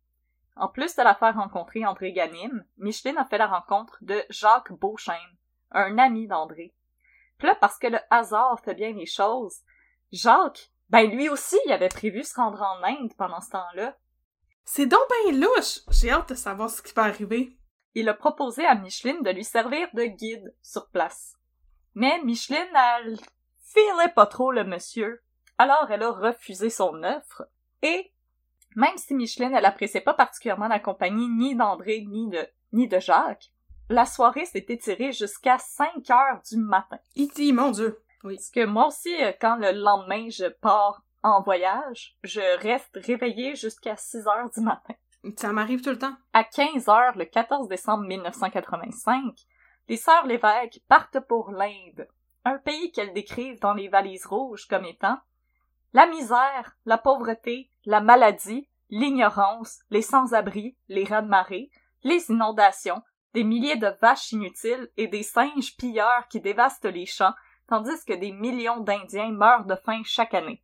[0.55, 4.73] En plus de la faire rencontrer André Ganim, Micheline a fait la rencontre de Jacques
[4.73, 5.15] Beauchesne,
[5.71, 6.75] un ami d'André.
[7.39, 9.61] Puis là, parce que le hasard fait bien les choses,
[10.11, 13.97] Jacques, ben lui aussi, il avait prévu se rendre en Inde pendant ce temps-là.
[14.65, 15.79] C'est donc ben louche.
[15.89, 17.57] J'ai hâte de savoir ce qui va arriver.
[17.95, 21.35] Il a proposé à Micheline de lui servir de guide sur place.
[21.95, 22.67] Mais Micheline,
[22.99, 23.17] elle
[23.73, 25.21] filait pas trop le monsieur.
[25.57, 27.47] Alors elle a refusé son offre.
[27.81, 28.11] Et,
[28.75, 32.99] même si Micheline, elle appréciait pas particulièrement la compagnie ni d'André ni de, ni de
[32.99, 33.51] Jacques,
[33.89, 36.99] la soirée s'est étirée jusqu'à 5 heures du matin.
[37.15, 37.99] Dit, mon dieu.
[38.23, 38.35] Oui.
[38.35, 43.95] Parce que moi aussi, quand le lendemain je pars en voyage, je reste réveillée jusqu'à
[43.95, 44.93] 6 heures du matin.
[45.35, 46.15] Ça m'arrive tout le temps.
[46.33, 49.33] À 15 heures le 14 décembre 1985,
[49.89, 52.07] les sœurs Lévesque partent pour l'Inde,
[52.45, 55.17] un pays qu'elles décrivent dans les valises rouges comme étant
[55.93, 61.71] la misère, la pauvreté, la maladie, l'ignorance, les sans-abri, les rats de marée,
[62.03, 63.01] les inondations,
[63.33, 67.33] des milliers de vaches inutiles et des singes pilleurs qui dévastent les champs,
[67.67, 70.61] tandis que des millions d'Indiens meurent de faim chaque année.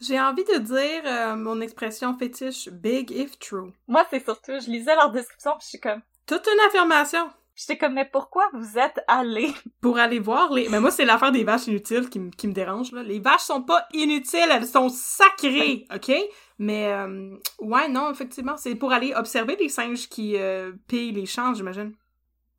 [0.00, 3.72] J'ai envie de dire euh, mon expression fétiche big if true.
[3.86, 7.28] Moi, c'est surtout, je lisais leur description, puis je suis comme, Toute une affirmation
[7.60, 9.52] j'étais comme, mais pourquoi vous êtes allés?
[9.80, 10.68] pour aller voir les.
[10.68, 12.92] Mais moi, c'est l'affaire des vaches inutiles qui, me- qui me dérange.
[12.92, 13.02] Là.
[13.02, 16.12] Les vaches sont pas inutiles, elles sont sacrées, ok?
[16.60, 21.26] Mais euh, ouais, non, effectivement, c'est pour aller observer les singes qui euh, pillent les
[21.26, 21.94] champs, j'imagine.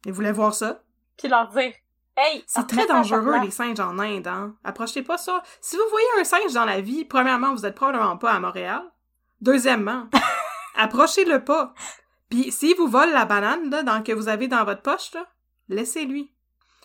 [0.06, 0.84] Ils voulaient voir ça.
[1.18, 1.72] Puis leur dire,
[2.20, 4.56] hey, C'est très dangereux, les singes en Inde, hein.
[4.64, 5.42] Approchez pas ça.
[5.62, 8.82] Si vous voyez un singe dans la vie, premièrement, vous êtes probablement pas à Montréal.
[9.42, 10.08] Deuxièmement,
[10.76, 11.74] approchez-le pas.
[12.30, 15.12] Puis s'il vous vole la banane, là, dans, que vous avez dans votre poche,
[15.68, 16.32] laissez-lui.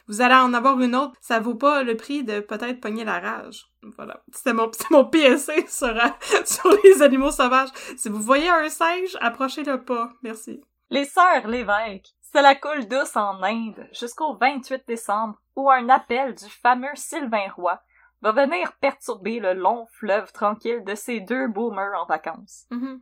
[0.07, 1.15] Vous allez en avoir une autre.
[1.21, 3.67] Ça vaut pas le prix de peut-être pogner la rage.
[3.97, 4.23] Voilà.
[4.33, 6.09] C'était mon, mon PSC sur, euh,
[6.45, 7.71] sur les animaux sauvages.
[7.97, 10.11] Si vous voyez un singe, approchez-le pas.
[10.23, 10.63] Merci.
[10.91, 16.35] Les sœurs l'évêque, c'est la coule douce en Inde jusqu'au 28 décembre où un appel
[16.35, 17.81] du fameux Sylvain Roy
[18.23, 22.67] va venir perturber le long fleuve tranquille de ces deux boomers en vacances.
[22.73, 23.01] Mhm.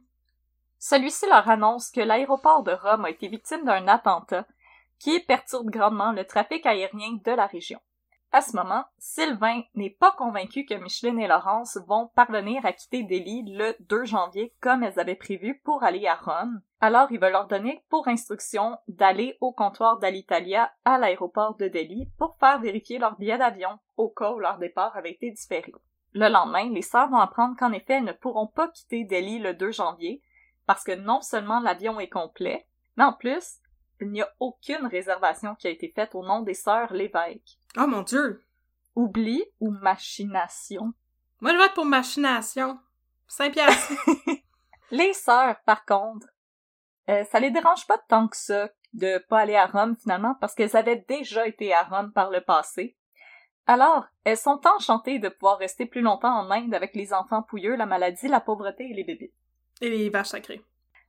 [0.78, 4.44] Celui-ci leur annonce que l'aéroport de Rome a été victime d'un attentat
[4.98, 7.80] qui perturbe grandement le trafic aérien de la région.
[8.32, 13.02] À ce moment, Sylvain n'est pas convaincu que Micheline et Laurence vont parvenir à quitter
[13.02, 16.60] Delhi le 2 janvier comme elles avaient prévu pour aller à Rome.
[16.84, 22.10] Alors il va leur donner pour instruction d'aller au comptoir d'Alitalia à l'aéroport de Delhi
[22.18, 25.72] pour faire vérifier leur billet d'avion au cas où leur départ avait été différé.
[26.12, 29.54] Le lendemain, les sœurs vont apprendre qu'en effet elles ne pourront pas quitter Delhi le
[29.54, 30.22] 2 janvier
[30.66, 32.66] parce que non seulement l'avion est complet,
[32.96, 33.60] mais en plus,
[34.00, 37.60] il n'y a aucune réservation qui a été faite au nom des sœurs l'évêque.
[37.78, 38.44] Oh mon dieu.
[38.96, 40.92] Oubli ou machination?
[41.40, 42.80] Moi, je vote pour machination.
[43.28, 43.92] 5 piastres.
[44.90, 46.26] Les sœurs, par contre,
[47.08, 50.54] euh, ça les dérange pas tant que ça de pas aller à Rome finalement parce
[50.54, 52.96] qu'elles avaient déjà été à Rome par le passé.
[53.66, 57.76] Alors, elles sont enchantées de pouvoir rester plus longtemps en Inde avec les enfants pouilleux,
[57.76, 59.32] la maladie, la pauvreté et les bébés.
[59.80, 60.62] Et les vaches sacrées.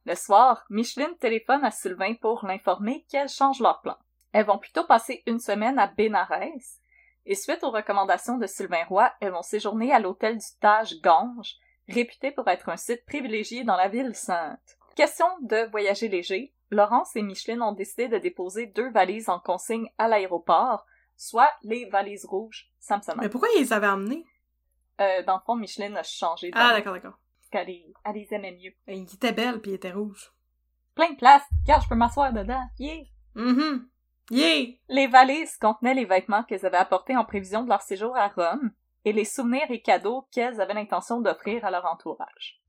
[0.05, 3.97] Le soir, Micheline téléphone à Sylvain pour l'informer qu'elles changent leur plan.
[4.33, 6.79] Elles vont plutôt passer une semaine à Bénarès,
[7.25, 11.55] et suite aux recommandations de Sylvain Roy, elles vont séjourner à l'hôtel du Taj Gange,
[11.87, 14.77] réputé pour être un site privilégié dans la ville sainte.
[14.95, 19.89] Question de voyager léger, Laurence et Micheline ont décidé de déposer deux valises en consigne
[19.97, 20.85] à l'aéroport,
[21.17, 23.21] soit les valises rouges Samsonite.
[23.21, 24.25] Mais pourquoi ils les avaient emmenés?
[25.01, 27.17] Euh, dans le fond, Micheline a changé de Ah, d'accord, d'accord.
[27.39, 28.73] parce qu'elle les, aimait mieux.
[28.87, 30.31] Et Il était belle puis il était rouge.
[30.95, 32.63] Plein de place, car je peux m'asseoir dedans.
[32.77, 33.03] Yeah!
[33.35, 33.87] Mhm.
[34.29, 34.75] Yeah!
[34.89, 38.71] Les valises contenaient les vêtements qu'elles avaient apportés en prévision de leur séjour à Rome
[39.05, 42.61] et les souvenirs et cadeaux qu'elles avaient l'intention d'offrir à leur entourage.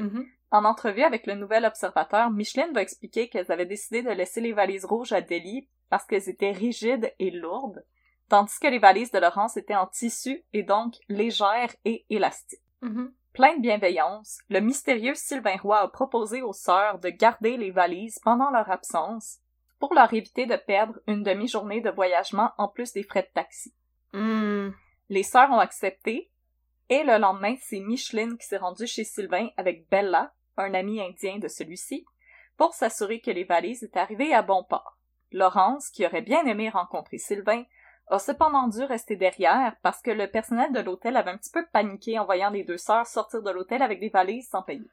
[0.00, 0.26] Mhm.
[0.50, 4.52] En entrevue avec le nouvel observateur, Micheline va expliquer qu'elles avaient décidé de laisser les
[4.52, 7.84] valises rouges à Delhi parce qu'elles étaient rigides et lourdes,
[8.28, 12.60] tandis que les valises de Laurence étaient en tissu et donc légères et élastiques.
[12.82, 13.12] Mhm.
[13.32, 18.18] Plein de bienveillance, le mystérieux Sylvain Roy a proposé aux sœurs de garder les valises
[18.24, 19.38] pendant leur absence
[19.78, 23.72] pour leur éviter de perdre une demi-journée de voyagement en plus des frais de taxi.
[24.12, 24.70] Mm.
[25.08, 26.29] Les sœurs ont accepté,
[26.90, 31.38] et le lendemain, c'est Micheline qui s'est rendue chez Sylvain avec Bella, un ami indien
[31.38, 32.04] de celui-ci,
[32.56, 34.98] pour s'assurer que les valises étaient arrivées à bon port.
[35.32, 37.62] Laurence, qui aurait bien aimé rencontrer Sylvain,
[38.08, 41.64] a cependant dû rester derrière parce que le personnel de l'hôtel avait un petit peu
[41.72, 44.90] paniqué en voyant les deux sœurs sortir de l'hôtel avec des valises sans payer.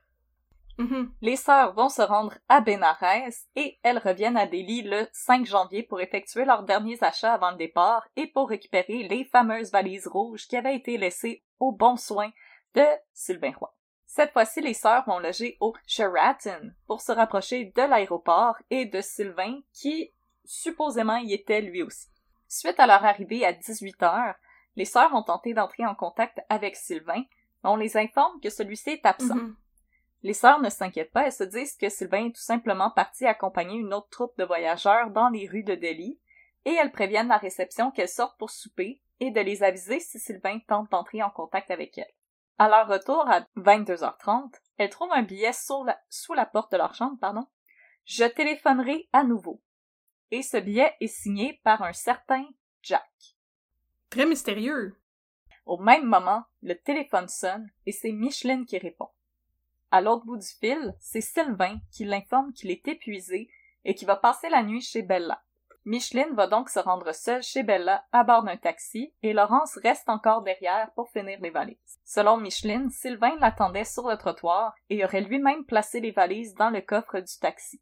[0.78, 1.12] Mhm.
[1.22, 5.82] Les sœurs vont se rendre à Bénarès et elles reviennent à Delhi le 5 janvier
[5.82, 10.48] pour effectuer leurs derniers achats avant le départ et pour récupérer les fameuses valises rouges
[10.48, 12.32] qui avaient été laissées au bon soin
[12.74, 13.74] de Sylvain Roy.
[14.06, 19.02] Cette fois-ci, les sœurs vont loger au Sheraton pour se rapprocher de l'aéroport et de
[19.02, 20.12] Sylvain qui
[20.46, 22.08] supposément y était lui aussi.
[22.48, 24.36] Suite à leur arrivée à 18 heures,
[24.78, 27.24] les sœurs ont tenté d'entrer en contact avec Sylvain,
[27.64, 29.36] mais on les informe que celui-ci est absent.
[29.36, 29.56] Mhm.
[30.24, 33.78] Les sœurs ne s'inquiètent pas, elles se disent que Sylvain est tout simplement parti accompagner
[33.78, 36.20] une autre troupe de voyageurs dans les rues de Delhi,
[36.66, 40.60] et elles préviennent la réception qu'elles sortent pour souper et de les aviser si Sylvain
[40.68, 42.14] tente d'entrer en contact avec elles.
[42.60, 46.78] À leur retour à 22h30, elles trouvent un billet sous la, sous la porte de
[46.78, 47.46] leur chambre, pardon.
[48.06, 49.62] Je téléphonerai à nouveau.
[50.32, 52.48] Et ce billet est signé par un certain
[52.82, 53.10] Jack.
[54.10, 55.00] Très mystérieux.
[55.66, 59.10] Au même moment, le téléphone sonne et c'est Micheline qui répond.
[59.92, 63.50] À l'autre bout du fil, c'est Sylvain qui l'informe qu'il est épuisé
[63.86, 65.44] et qu'il va passer la nuit chez Bella.
[65.88, 70.10] Micheline va donc se rendre seule chez Bella à bord d'un taxi et Laurence reste
[70.10, 72.02] encore derrière pour finir les valises.
[72.04, 76.82] Selon Micheline, Sylvain l'attendait sur le trottoir et aurait lui-même placé les valises dans le
[76.82, 77.82] coffre du taxi.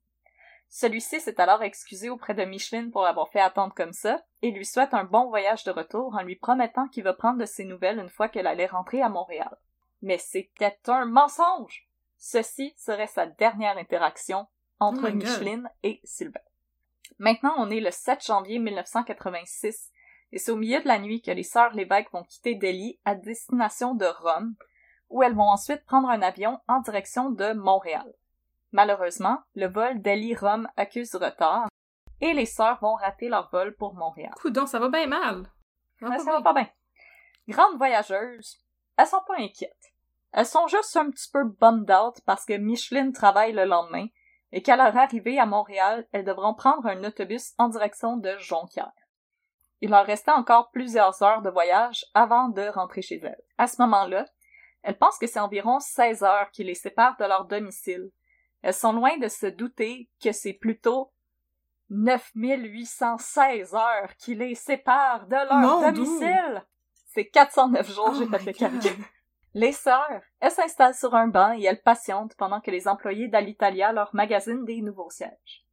[0.69, 4.67] Celui-ci s'est alors excusé auprès de Micheline pour l'avoir fait attendre comme ça et lui
[4.67, 7.97] souhaite un bon voyage de retour en lui promettant qu'il va prendre de ses nouvelles
[7.97, 9.57] une fois qu'elle allait rentrer à Montréal.
[10.03, 11.87] Mais c'était un mensonge!
[12.17, 14.45] Ceci serait sa dernière interaction
[14.79, 15.11] entre Oh.
[15.11, 16.39] Micheline et Sylvain.
[17.19, 19.91] Maintenant, on est le 7 janvier 1986
[20.31, 23.15] et c'est au milieu de la nuit que les sœurs Lévesque vont quitter Delhi à
[23.15, 24.55] destination de Rome,
[25.09, 28.11] où elles vont ensuite prendre un avion en direction de Montréal.
[28.71, 31.69] Malheureusement, le vol Delhi-Rome accuse du retard
[32.21, 34.33] et les sœurs vont rater leur vol pour Montréal.
[34.41, 35.49] Coudon, ça va bien mal.
[35.99, 36.41] Ça va va bien.
[36.41, 36.67] pas bien.
[37.47, 38.57] Grandes voyageuses,
[38.97, 39.93] elles sont pas inquiètes.
[40.33, 44.07] Elles sont juste un petit peu bummed out parce que Micheline travaille le lendemain
[44.55, 48.93] et qu'à leur arrivée à Montréal, elles devront prendre un autobus en direction de Jonquière.
[49.81, 53.41] Il leur restait encore plusieurs heures de voyage avant de rentrer chez elles.
[53.57, 54.25] À ce moment-là,
[54.81, 58.09] elles pensent que c'est environ 16 heures qui les séparent de leur domicile.
[58.61, 61.11] Elles sont loin de se douter que c'est plutôt
[61.89, 66.65] 9816 heures qui les séparent de leur domicile.
[67.07, 69.05] C'est 409 jours, Oh j'ai fait le calcul.
[69.55, 73.93] Les sœurs, elles s'installent sur un banc et elles patientent pendant que les employés d'Alitalia
[73.93, 75.65] leur magasinent des nouveaux sièges.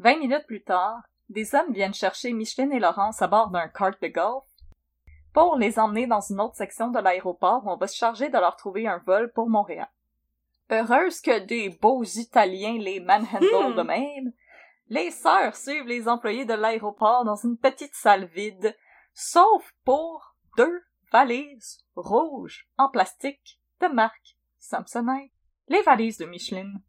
[0.00, 4.00] Vingt minutes plus tard, des hommes viennent chercher Micheline et Laurence à bord d'un kart
[4.02, 4.42] de golf
[5.32, 8.38] pour les emmener dans une autre section de l'aéroport où on va se charger de
[8.38, 9.88] leur trouver un vol pour Montréal.
[10.72, 13.76] Heureuses que des beaux Italiens les manhandlent Hmm.
[13.76, 14.32] de même,
[14.88, 18.76] les sœurs suivent les employés de l'aéroport dans une petite salle vide,
[19.14, 25.32] sauf pour deux valises rouges en plastique de marque Samsonite.
[25.68, 26.82] Les valises de Micheline.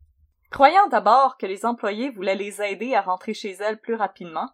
[0.52, 4.50] Croyant d'abord que les employés voulaient les aider à rentrer chez elles plus rapidement,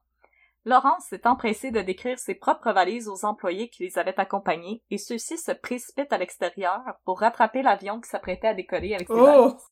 [0.65, 4.97] Laurence s'est empressée de décrire ses propres valises aux employés qui les avaient accompagnés et
[4.97, 9.26] ceux-ci se précipitent à l'extérieur pour rattraper l'avion qui s'apprêtait à décoller avec ses Oh!
[9.26, 9.67] valises.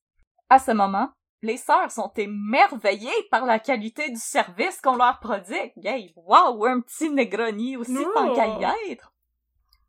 [0.49, 1.09] À ce moment,
[1.41, 5.71] les sœurs sont émerveillées par la qualité du service qu'on leur prodigue.
[5.83, 9.10] Hey, wow, un petit Negroni aussi, tant qu'à y être.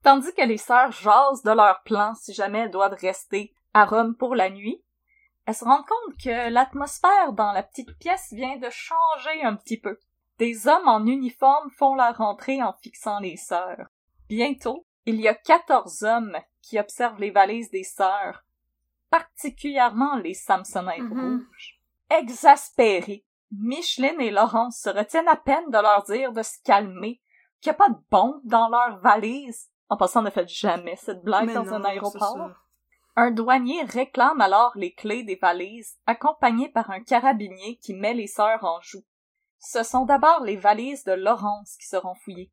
[0.03, 4.17] Tandis que les sœurs jasent de leur plan si jamais elles doivent rester à Rome
[4.17, 4.83] pour la nuit,
[5.47, 9.79] elles se rendent compte que l'atmosphère dans la petite pièce vient de changer un petit
[9.79, 9.99] peu.
[10.39, 13.87] Des hommes en uniforme font leur entrée en fixant les sœurs.
[14.29, 18.45] Bientôt, il y a quatorze hommes qui observent les valises des sœurs,
[19.11, 21.47] particulièrement les Samsonites Mhm.
[21.47, 21.81] rouges.
[22.11, 27.21] Exaspérés, Micheline et Laurence se retiennent à peine de leur dire de se calmer,
[27.61, 29.71] qu'il n'y a pas de bombe dans leurs valises.
[29.93, 32.49] En passant, ne faites jamais cette blague Mais dans non, un aéroport.
[33.15, 38.27] Un douanier réclame alors les clés des valises, accompagné par un carabinier qui met les
[38.27, 39.05] sœurs en joue.
[39.59, 42.51] Ce sont d'abord les valises de Laurence qui seront fouillées.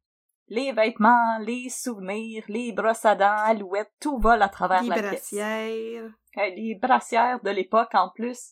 [0.50, 4.96] Les vêtements, les souvenirs, les brosses à dents, alouettes, tout vole à travers Les la
[4.96, 5.12] pièce.
[5.12, 6.12] brassières.
[6.36, 8.52] Eh, Les brassières de l'époque en plus.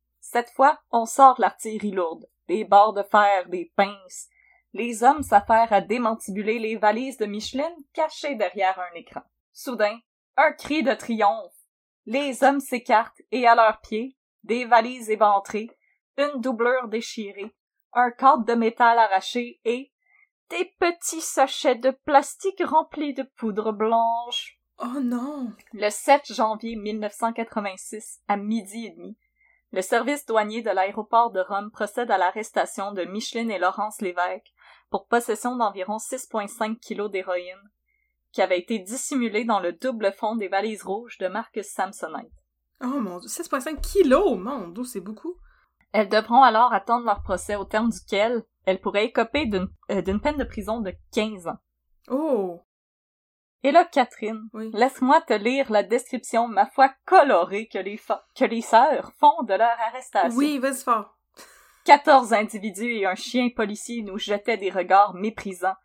[0.31, 4.29] Cette fois, on sort l'artillerie lourde, des barres de fer, des pinces.
[4.71, 9.23] Les hommes s'affairent à démantibuler les valises de Micheline cachées derrière un écran.
[9.51, 9.99] Soudain,
[10.37, 11.51] un cri de triomphe.
[12.05, 14.15] Les hommes s'écartent et à leurs pieds,
[14.45, 15.69] des valises éventrées,
[16.17, 17.53] une doublure déchirée,
[17.91, 19.91] un cadre de métal arraché et
[20.49, 24.61] des petits sachets de plastique remplis de poudre blanche.
[24.77, 25.51] Oh non!
[25.73, 29.17] Le 7 janvier 1986, à midi et demi,
[29.71, 34.53] le service douanier de l'aéroport de Rome procède à l'arrestation de Micheline et Laurence Lévesque
[34.89, 37.71] pour possession d'environ 6,5 kilos d'héroïne,
[38.33, 42.31] qui avait été dissimulée dans le double fond des valises rouges de marque Samsonite.
[42.81, 44.37] Oh mon dieu, 6,5 kilos!
[44.37, 45.35] Mon dieu, c'est beaucoup.
[45.93, 50.21] Elles devront alors attendre leur procès au terme duquel elles pourraient écoper d'une euh, d'une
[50.21, 51.59] peine de prison de 15 ans.
[52.09, 52.61] Oh!
[53.63, 54.71] Et là, Catherine, Oui.
[54.73, 57.99] laisse-moi te lire la description, ma foi colorée, que les,
[58.35, 60.37] que les sœurs font de leur arrestation.
[60.37, 61.17] Oui, vas-y fort.
[61.85, 65.75] Quatorze individus et un chien policier nous jetaient des regards méprisants,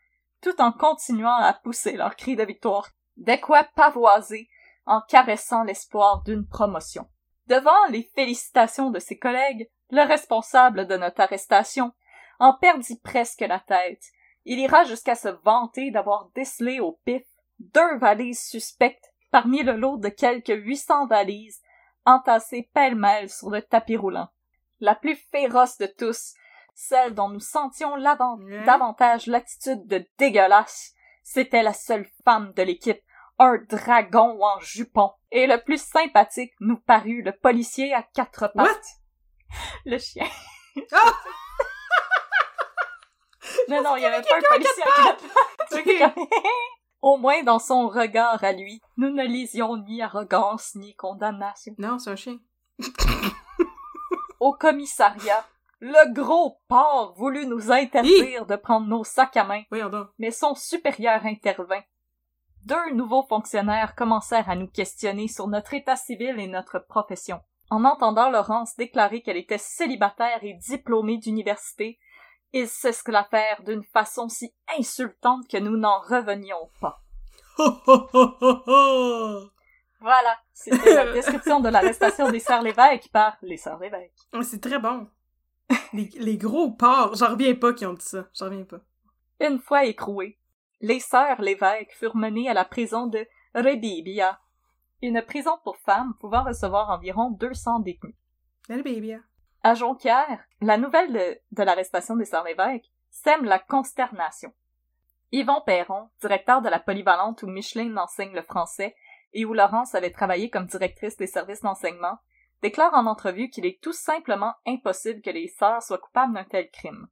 [0.42, 4.48] tout en continuant à pousser leurs cris de victoire, de quoi pavoiser
[4.86, 7.06] en caressant l'espoir d'une promotion.
[7.46, 11.92] Devant les félicitations de ses collègues, le responsable de notre arrestation
[12.38, 14.02] en perdit presque la tête.
[14.44, 17.22] Il ira jusqu'à se vanter d'avoir décelé au pif
[17.58, 21.60] deux valises suspectes parmi le lot de quelques 800 valises
[22.04, 24.28] entassées pêle-mêle sur le tapis roulant.
[24.80, 26.34] La plus féroce de tous,
[26.74, 28.64] celle dont nous sentions Ouais.
[28.64, 30.92] davantage l'attitude de dégueulasse,
[31.22, 33.00] c'était la seule femme de l'équipe,
[33.38, 35.12] un dragon en jupon.
[35.30, 38.66] Et le plus sympathique nous parut le policier à quatre pattes.
[38.66, 38.80] What?
[39.84, 40.26] Le chien.
[40.92, 41.12] Ah!
[43.68, 45.86] non, non, il y avait pas un policier à quatre pattes.
[47.06, 51.72] Au moins dans son regard à lui, nous ne lisions ni arrogance ni condamnation.
[51.78, 52.38] Non, c'est un chien.
[54.40, 55.46] Au commissariat,
[55.78, 59.62] le gros porc voulut nous interdire de prendre nos sacs à main,
[60.18, 61.84] mais son supérieur intervint.
[62.64, 67.40] Deux nouveaux fonctionnaires commencèrent à nous questionner sur notre état civil et notre profession.
[67.70, 72.00] En entendant Laurence déclarer qu'elle était célibataire et diplômée d'université,
[72.56, 77.02] ils s'esclaffèrent d'une façon si insultante que nous n'en revenions pas.
[77.58, 79.50] Ho, ho, ho, ho, ho.
[80.00, 84.28] Voilà, c'était la description de l'arrestation des Sœurs Lévesque par les Sœurs Lévesque.
[84.42, 85.08] C'est très bon.
[85.92, 88.26] Les, les gros porcs, j'en reviens pas qu'ils ont dit ça.
[88.34, 88.80] J'en reviens pas.
[89.40, 90.38] Une fois écrouées,
[90.80, 94.38] les Sœurs Lévesque furent menées à la prison de Rebibia,
[95.02, 98.14] une prison pour femmes pouvant recevoir environ 200 détenus.
[98.70, 99.22] Hein.
[99.68, 104.54] À Jonquière, la nouvelle de, l'arrestation des Sœurs Lévesque sème la consternation.
[105.32, 108.94] Yvon Perron, directeur de la polyvalente où Micheline enseigne le français
[109.32, 112.16] et où Laurence avait travaillé comme directrice des services d'enseignement,
[112.62, 116.70] déclare en entrevue qu'il est tout simplement impossible que les sœurs soient coupables d'un tel
[116.70, 117.08] crime.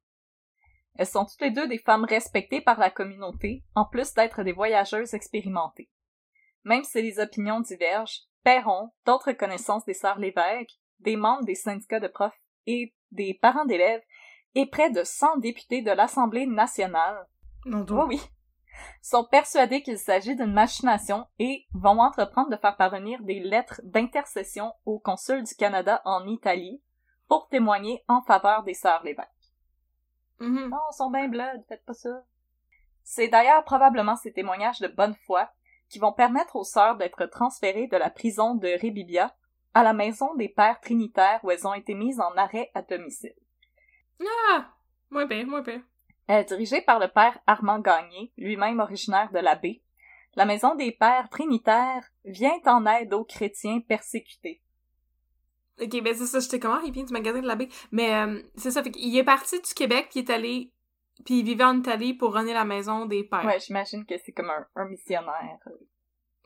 [0.96, 4.52] Elles sont toutes les deux des femmes respectées par la communauté, en plus d'être des
[4.52, 5.90] voyageuses expérimentées.
[6.62, 11.98] Même si les opinions divergent, Perron, d'autres connaissances des sœurs Lévesque, des membres des syndicats
[11.98, 14.02] de profs et des parents d'élèves
[14.54, 17.26] et près de 100 députés de l'Assemblée nationale,
[17.66, 18.08] Non, donc.
[18.08, 18.20] oui,
[19.02, 24.72] sont persuadés qu'il s'agit d'une machination et vont entreprendre de faire parvenir des lettres d'intercession
[24.84, 26.82] au consul du Canada en Italie
[27.28, 29.28] pour témoigner en faveur des sœurs Lévesque.
[30.40, 30.68] Mhm.
[30.70, 32.24] Non, ils sont bien blood, faites pas ça.
[33.02, 35.50] C'est d'ailleurs probablement ces témoignages de bonne foi
[35.88, 39.34] qui vont permettre aux sœurs d'être transférées de la prison de Rébibia
[39.74, 43.34] à la maison des pères trinitaires où elles ont été mises en arrêt à domicile.
[44.48, 44.72] Ah!
[45.10, 45.62] Moins pire, moins
[46.26, 49.82] est dirigée par le père Armand Gagné, lui-même originaire de la baie.
[50.36, 54.62] La maison des pères trinitaires vient en aide aux chrétiens persécutés.
[55.80, 56.80] Ok, ben c'est ça, j'étais comment?
[56.80, 57.68] Il vient du magasin de l'abbé.
[57.90, 60.72] Mais euh, c'est ça, fait qu'il est parti du Québec, puis il est allé...
[61.24, 63.44] Puis il vivait en Italie pour runner la maison des pères.
[63.44, 65.58] Ouais, j'imagine que c'est comme un, un missionnaire.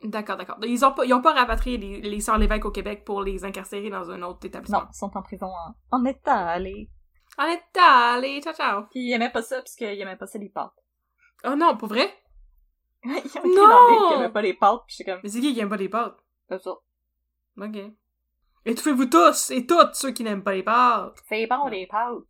[0.03, 0.57] D'accord, d'accord.
[0.63, 3.43] Ils ont pas, ils ont pas rapatrié les, les sœurs Lévesque au Québec pour les
[3.43, 4.81] incarcérer dans un autre établissement.
[4.81, 6.89] Non, ils sont en prison en, en état, allez.
[7.37, 8.83] On est allé, ciao ciao.
[8.91, 10.71] Puis il aimait pas ça parce qu'il aimait pas ça les pâtes.
[11.45, 12.13] Oh non, pour vrai?
[13.03, 14.07] il y avait écrit Non!
[14.09, 15.89] qu'il aimait pas les pâtes, puis j'étais comme, Mais c'est qui qui aime pas les
[15.89, 16.17] pâtes?
[16.49, 16.71] c'est ça.
[17.57, 17.77] Ok.
[18.65, 21.15] Étouffez-vous tous et toutes ceux qui n'aiment pas les pâtes.
[21.27, 22.23] C'est bon les pâtes.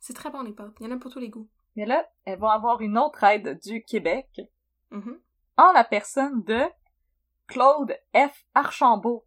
[0.00, 0.72] C'est très bon les pâtes.
[0.80, 1.48] Il y en a pour tous les goûts.
[1.76, 4.28] Mais là, elles vont avoir une autre aide du Québec,
[4.90, 5.18] Mhm.
[5.58, 6.60] en la personne de
[7.46, 8.44] Claude F.
[8.54, 9.24] Archambault,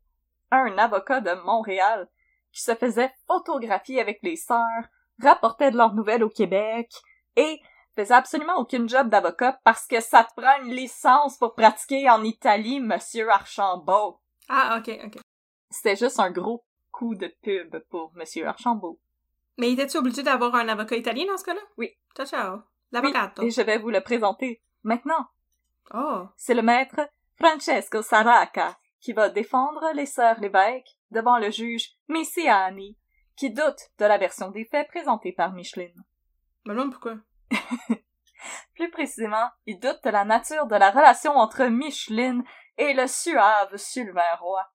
[0.51, 2.07] un avocat de Montréal,
[2.51, 4.85] qui se faisait photographier avec les sœurs,
[5.21, 6.91] rapportait de leurs nouvelles au Québec,
[7.35, 7.61] et
[7.95, 12.23] faisait absolument aucune job d'avocat parce que ça te prend une licence pour pratiquer en
[12.23, 14.19] Italie, monsieur Archambault.
[14.47, 15.17] Ah, ok, ok.
[15.69, 18.99] C'était juste un gros coup de pub pour monsieur Archambault.
[19.57, 21.61] Mais était-tu obligé d'avoir un avocat italien dans ce cas-là?
[21.77, 21.95] Oui.
[22.15, 22.55] Ciao ciao.
[22.55, 22.61] Oui,
[22.91, 23.43] L'avocato.
[23.43, 25.27] et je vais vous le présenter maintenant.
[25.93, 26.27] Oh.
[26.37, 26.99] c'est le maître
[27.39, 32.97] Francesco Saraca qui va défendre les sœurs Lévesque devant le juge Messiani,
[33.37, 36.03] qui doute de la version des faits présentée par Micheline.
[36.65, 37.15] Mais non, pourquoi?
[38.75, 42.43] Plus précisément, il doute de la nature de la relation entre Micheline
[42.77, 44.65] et le suave Sylvain Roy.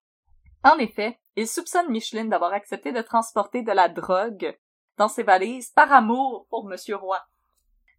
[0.62, 4.58] En effet, il soupçonne Micheline d'avoir accepté de transporter de la drogue
[4.96, 7.20] dans ses valises par amour pour Monsieur Roy.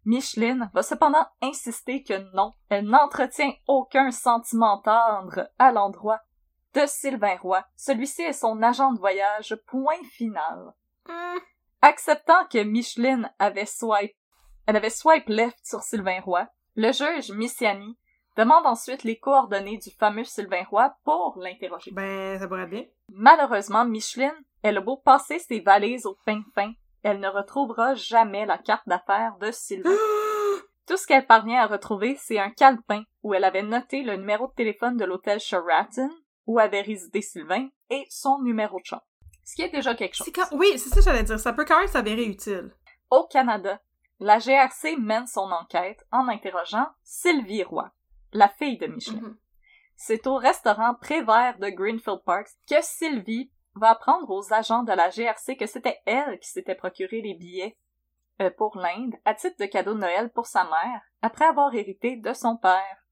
[0.06, 6.20] Micheline va cependant insister que non, elle n'entretient aucun sentiment tendre à l'endroit
[6.74, 7.62] de Sylvain Roy.
[7.76, 10.72] Celui-ci est son agent de voyage, point final.
[11.08, 11.38] Hmm.
[11.82, 14.14] Acceptant que Micheline avait swipe,
[14.66, 16.46] elle avait swipe left sur Sylvain Roy,
[16.76, 17.98] le juge Missiani
[18.36, 21.90] demande ensuite les coordonnées du fameux Sylvain Roy pour l'interroger.
[21.90, 22.84] Ben, ça pourrait bien.
[23.08, 26.72] Malheureusement, Micheline, elle a beau passer ses valises au ping fin,
[27.06, 29.90] elle ne retrouvera jamais la carte d'affaires de Sylvain.
[30.88, 34.48] Tout ce qu'elle parvient à retrouver, c'est un calepin où elle avait noté le numéro
[34.48, 36.10] de téléphone de l'hôtel Sheraton
[36.48, 39.06] où avait résidé Sylvain et son numéro de chambre.
[39.44, 40.32] Ce qui est déjà quelque chose.
[40.34, 40.48] Quand...
[40.50, 41.38] Oui, c'est ça que j'allais dire.
[41.38, 42.74] Ça peut quand même s'avérer utile.
[43.08, 43.80] Au Canada,
[44.18, 47.88] la GRC mène son enquête en interrogeant Sylvie Roy,
[48.32, 49.20] la fille de Michelin.
[49.20, 49.36] Mhm.
[49.94, 53.48] C'est au restaurant Prévert de Greenfield Park que Sylvie
[53.78, 57.76] va apprendre aux agents de la GRC que c'était elle qui s'était procuré les billets
[58.40, 62.16] euh, pour l'Inde à titre de cadeau de Noël pour sa mère après avoir hérité
[62.16, 63.06] de son père.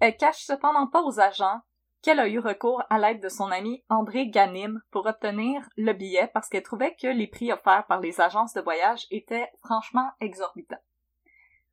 [0.00, 1.60] Elle cache cependant pas aux agents
[2.02, 6.30] qu'elle a eu recours à l'aide de son ami André Ganim pour obtenir le billet
[6.32, 10.80] parce qu'elle trouvait que les prix offerts par les agences de voyage étaient franchement exorbitants.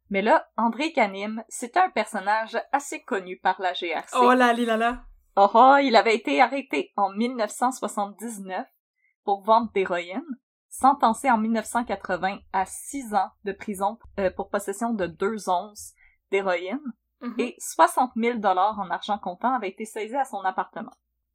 [0.09, 4.15] Mais là, André Ganim, c'était un personnage assez connu par la GRC.
[4.15, 5.03] Oh là là là.
[5.38, 8.67] Oh, oh, il avait été arrêté en 1979
[9.23, 10.25] pour vente d'héroïne,
[10.69, 15.93] sentencé en 1980 à six ans de prison euh, pour possession de deux onces
[16.31, 16.81] d'héroïne
[17.21, 17.35] Mhm.
[17.39, 20.91] et 60 000 dollars en argent comptant avaient été saisis à son appartement.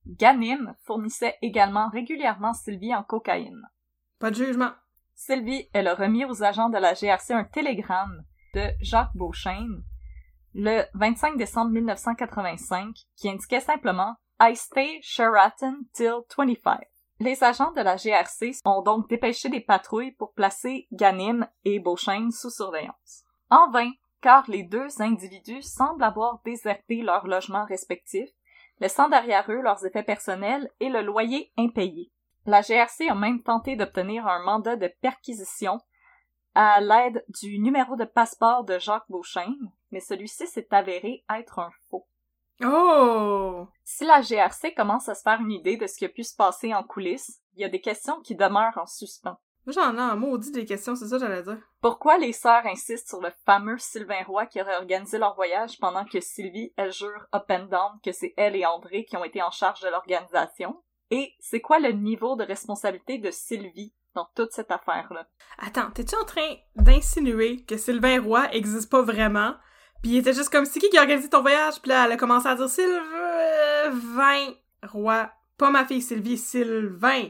[0.06, 3.68] Ganim fournissait également régulièrement Sylvie en cocaïne.
[4.18, 4.70] Pas de jugement.
[5.14, 8.24] Sylvie, elle a remis aux agents de la GRC un télégramme
[8.54, 9.82] de Jacques Beauchesne
[10.54, 16.80] le 25 décembre 1985 qui indiquait simplement I stay Sheraton till 25.
[17.20, 22.32] Les agents de la GRC ont donc dépêché des patrouilles pour placer Ganim et Beauchesne
[22.32, 23.24] sous surveillance.
[23.50, 28.30] En vain, car les deux individus semblent avoir déserté leurs logements respectifs,
[28.80, 32.10] laissant derrière eux leurs effets personnels et le loyer impayé.
[32.44, 35.78] La GRC a même tenté d'obtenir un mandat de perquisition
[36.54, 41.70] à l'aide du numéro de passeport de Jacques Beauchesne, mais celui-ci s'est avéré être un
[41.88, 42.06] faux.
[42.64, 43.66] Oh!
[43.84, 46.34] Si la GRC commence à se faire une idée de ce qui a pu se
[46.34, 49.38] passer en coulisses, il y a des questions qui demeurent en suspens.
[49.64, 51.60] Moi, j'en ai un maudit des questions, c'est ça que j'allais dire.
[51.80, 56.04] Pourquoi les sœurs insistent sur le fameux Sylvain Roy qui aurait organisé leur voyage pendant
[56.04, 59.40] que Sylvie, elle jure up and down que c'est elle et André qui ont été
[59.40, 60.82] en charge de l'organisation?
[61.10, 65.28] Et c'est quoi le niveau de responsabilité de Sylvie dans toute cette affaire-là?
[65.58, 69.54] Attends, t'es-tu en train d'insinuer que Sylvain Roy existe pas vraiment?
[70.02, 71.80] Puis il était juste comme, c'est qui qui a organisé ton voyage?
[71.80, 75.30] Puis là, elle a commencé à dire Sylvain Roy.
[75.56, 77.28] Pas ma fille Sylvie, Sylvain.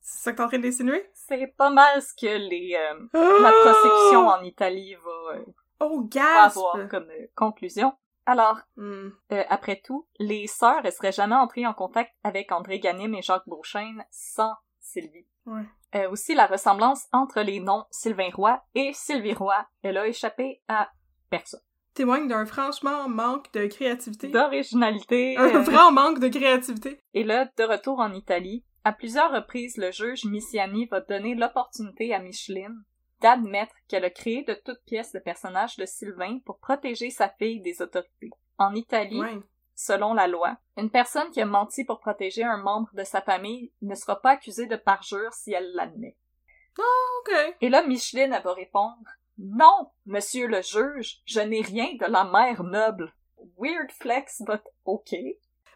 [0.00, 1.10] C'est ça que t'es en train d'insinuer?
[1.12, 5.44] C'est pas mal ce que les, euh, la prosecution en Italie va, euh,
[5.80, 7.92] Oh, avoir comme euh, conclusion.
[8.24, 9.10] Alors, Hmm.
[9.32, 13.22] Euh, après tout, les sœurs elles seraient jamais entrées en contact avec André Ganim et
[13.22, 15.26] Jacques Beauchesne sans Sylvie.
[15.44, 15.62] Ouais.
[15.94, 20.62] Euh, aussi, la ressemblance entre les noms Sylvain Roy et Sylvie Roy, elle a échappé
[20.68, 20.90] à
[21.30, 21.60] personne.
[21.96, 24.28] Témoigne d'un franchement manque de créativité.
[24.28, 25.34] D'originalité.
[25.38, 27.00] Un euh, vrai manque de créativité.
[27.14, 32.12] Et là, de retour en Italie, à plusieurs reprises, le juge Missiani va donner l'opportunité
[32.12, 32.84] à Micheline
[33.22, 37.62] d'admettre qu'elle a créé de toutes pièces le personnage de Sylvain pour protéger sa fille
[37.62, 38.28] des autorités.
[38.58, 39.22] En Italie,
[39.74, 43.72] selon la loi, une personne qui a menti pour protéger un membre de sa famille
[43.80, 46.14] ne sera pas accusée de parjure si elle l'admet.
[46.78, 47.56] Ok.
[47.62, 48.98] Et là, Micheline, elle va répondre
[49.38, 53.12] Non, monsieur le juge, je n'ai rien de la mère noble.
[53.58, 55.14] Weird flex, but ok.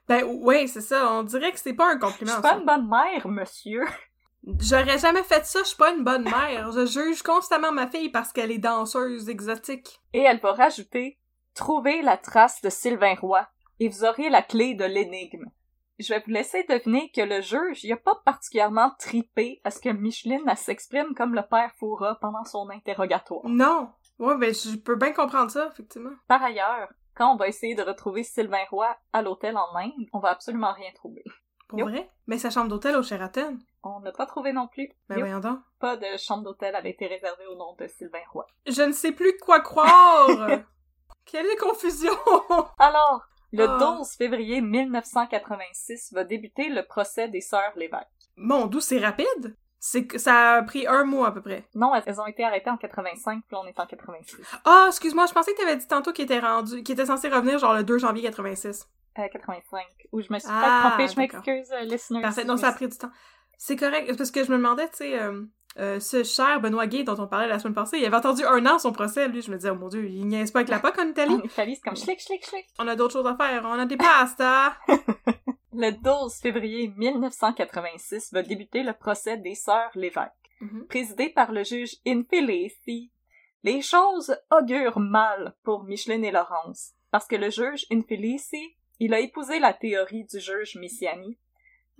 [0.08, 1.12] Ben, ouais, c'est ça.
[1.12, 2.32] On dirait que c'est pas un Je compliment.
[2.32, 3.84] suis pas une bonne mère, monsieur.
[4.60, 6.72] J'aurais jamais fait ça, je suis pas une bonne mère.
[6.72, 10.00] Je juge constamment ma fille parce qu'elle est danseuse exotique.
[10.14, 11.18] Et elle va rajouter
[11.54, 13.46] Trouvez la trace de Sylvain Roy
[13.80, 15.44] et vous aurez la clé de l'énigme.
[16.00, 19.80] Je vais vous laisser deviner que le juge il a pas particulièrement tripé à ce
[19.80, 23.42] que Micheline s'exprime comme le père Foura pendant son interrogatoire.
[23.44, 23.90] Non.
[24.18, 26.12] Ouais, ben, je peux bien comprendre ça, effectivement.
[26.26, 30.20] Par ailleurs, quand on va essayer de retrouver Sylvain Roy à l'hôtel en Inde, on
[30.20, 31.22] va absolument rien trouver.
[31.68, 31.86] Pour Yo.
[31.86, 32.10] vrai?
[32.26, 33.58] Mais sa chambre d'hôtel au Sheraton?
[33.82, 34.88] On n'a pas trouvé non plus.
[35.08, 35.60] Ben, Yo, voyons donc.
[35.78, 38.46] pas de chambre d'hôtel avait été réservée au nom de Sylvain Roy.
[38.66, 40.28] Je ne sais plus quoi croire!
[41.26, 42.12] Quelle confusion!
[42.78, 43.22] Alors,
[43.52, 43.78] le Ah.
[43.98, 48.06] 12 février 1986 va débuter le procès des sœurs Lévesque.
[48.36, 49.56] Mon d'où c'est rapide?
[49.82, 51.64] C'est que ça a pris un mois à peu près.
[51.74, 54.36] Non, elles- ont été arrêtées en 85, puis là, on est en 86.
[54.66, 57.58] Ah, excuse-moi, je pensais que t'avais dit tantôt qu'il était rendu, qu'il était censé revenir
[57.58, 58.86] genre le 2 janvier 86.
[59.18, 59.82] Euh, 85.
[60.12, 62.20] Ou je me suis Ah, peut-être trompée, je m'excuse, euh, listeners.
[62.20, 63.10] Parfait, non, ça a pris du temps.
[63.56, 65.42] C'est correct, parce que je me demandais, tu sais, euh,
[65.78, 68.64] euh, ce cher Benoît Gay dont on parlait la semaine passée, il avait attendu un
[68.66, 70.80] an son procès, lui, je me disais, oh mon dieu, il niaise pas avec la
[70.80, 71.34] POC en Italie.
[71.34, 72.66] En Italie, c'est comme schlick, schlick, schlick.
[72.78, 74.72] On a d'autres choses à faire, on a des pastas!
[75.72, 80.32] Le 12 février 1986 va débuter le procès des sœurs Lévesque.
[80.60, 80.86] Mhm.
[80.88, 83.10] présidé par le juge Infelici.
[83.62, 89.20] Les choses augurent mal pour Micheline et Laurence, parce que le juge Infelici, il a
[89.20, 91.38] épousé la théorie du juge Missiani,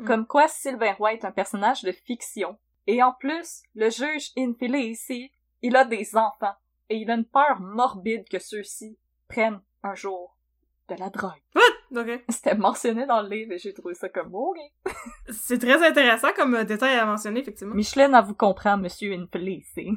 [0.01, 0.05] Mm.
[0.07, 2.59] comme quoi Sylvain Roy est un personnage de fiction.
[2.91, 5.31] Et en plus, le juge Infelici,
[5.63, 6.57] il a des enfants,
[6.89, 10.37] et il a une peur morbide que ceux-ci prennent un jour
[10.89, 11.41] de la drogue.
[11.95, 12.25] Ok.
[12.29, 14.93] C'était mentionné dans le livre et j'ai trouvé ça comme oh, ok.
[15.29, 17.77] C'est très intéressant comme euh, détail à mentionner, effectivement.
[17.77, 19.93] Micheline, elle vous comprend, monsieur Infelici.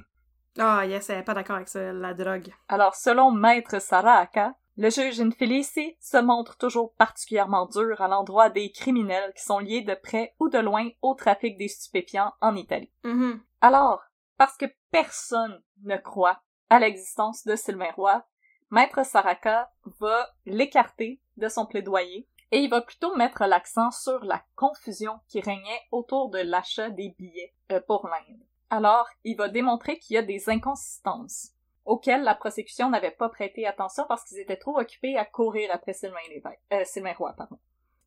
[0.60, 2.54] Ah, yes, elle est pas d'accord avec ça, la drogue.
[2.68, 8.72] Alors, selon Maître Saraka, Le juge Infelici se montre toujours particulièrement dur à l'endroit des
[8.72, 12.92] criminels qui sont liés de près ou de loin au trafic des stupéfiants en Italie.
[13.04, 13.40] Mhm.
[13.62, 14.02] Alors,
[14.38, 18.26] parce que personne ne croit à l'existence de Sylvain Roy,
[18.72, 24.44] Maître Saraka va l'écarter de son plaidoyer et il va plutôt mettre l'accent sur la
[24.56, 28.42] confusion qui régnait autour de l'achat des billets euh, pour l'Inde.
[28.72, 31.52] Alors, il va démontrer qu'il y a des inconsistances
[31.86, 35.94] auxquelles la prosecution n'avait pas prêté attention parce qu'ils étaient trop occupés à courir après
[35.94, 37.34] Sylvain, Lévesque, euh, Sylvain Roy.
[37.38, 37.58] Pardon.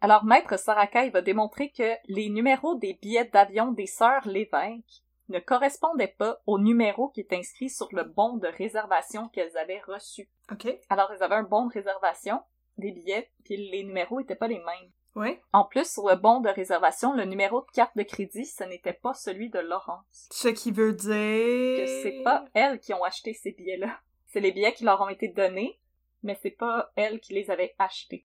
[0.01, 5.03] Alors, Maître Saraka il va démontrer que les numéros des billets d'avion des sœurs Lévesque
[5.29, 9.83] ne correspondaient pas au numéro qui est inscrit sur le bon de réservation qu'elles avaient
[9.87, 10.29] reçu.
[10.89, 12.41] Alors, elles avaient un bon de réservation,
[12.79, 14.91] des billets, puis les numéros étaient pas les mêmes.
[15.17, 15.43] Ouais.
[15.53, 18.93] En plus, sur le bon de réservation, le numéro de carte de crédit, ce n'était
[18.93, 20.29] pas celui de Laurence.
[20.31, 21.11] Ce qui veut dire...
[21.11, 23.99] Que c'est pas elles qui ont acheté ces billets-là.
[24.27, 25.81] C'est les billets qui leur ont été donnés,
[26.23, 28.27] mais c'est pas elles qui les avaient achetés.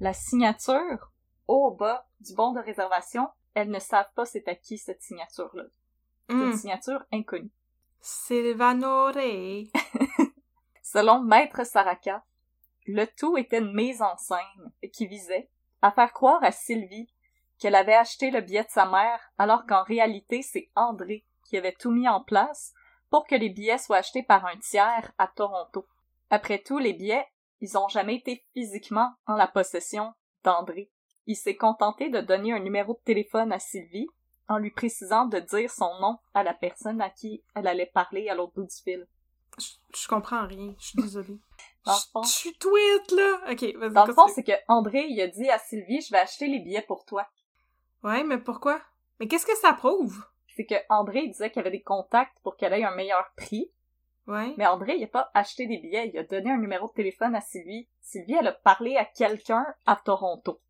[0.00, 1.12] La signature,
[1.48, 5.64] au bas du bon de réservation, elles ne savent pas c'est à qui cette signature-là.
[6.30, 6.56] C'est une Hmm.
[6.56, 7.50] signature inconnue.
[8.00, 9.12] Silvanore.
[10.82, 12.24] Selon Maître Saraka,
[12.86, 15.50] le tout était une mise en scène qui visait
[15.82, 17.12] à faire croire à Sylvie
[17.58, 21.76] qu'elle avait acheté le billet de sa mère alors qu'en réalité c'est André qui avait
[21.78, 22.72] tout mis en place
[23.10, 25.86] pour que les billets soient achetés par un tiers à Toronto.
[26.30, 27.26] Après tout, les billets,
[27.60, 30.14] ils ont jamais été physiquement en la possession
[30.44, 30.90] d'André.
[31.26, 34.08] Il s'est contenté de donner un numéro de téléphone à Sylvie
[34.48, 38.30] en lui précisant de dire son nom à la personne à qui elle allait parler
[38.30, 39.06] à l'autre bout du fil.
[39.58, 40.74] Je, je comprends rien.
[40.78, 41.38] Je suis désolée.
[41.84, 43.40] Dans le fond- Je je suis tweet, là.
[43.50, 43.92] OK, vas-y.
[43.92, 46.60] Dans le fond, c'est que André, il a dit à Sylvie, je vais acheter les
[46.60, 47.26] billets pour toi.
[48.04, 48.80] Ouais, mais pourquoi?
[49.20, 50.24] Mais qu'est-ce que ça prouve?
[50.54, 53.70] C'est que André disait qu'il y avait des contacts pour qu'elle ait un meilleur prix,
[54.26, 54.54] Ouais.
[54.56, 57.34] mais André, il a pas acheté des billets, il a donné un numéro de téléphone
[57.34, 57.88] à Sylvie.
[58.00, 60.60] Sylvie, elle a parlé à quelqu'un à Toronto.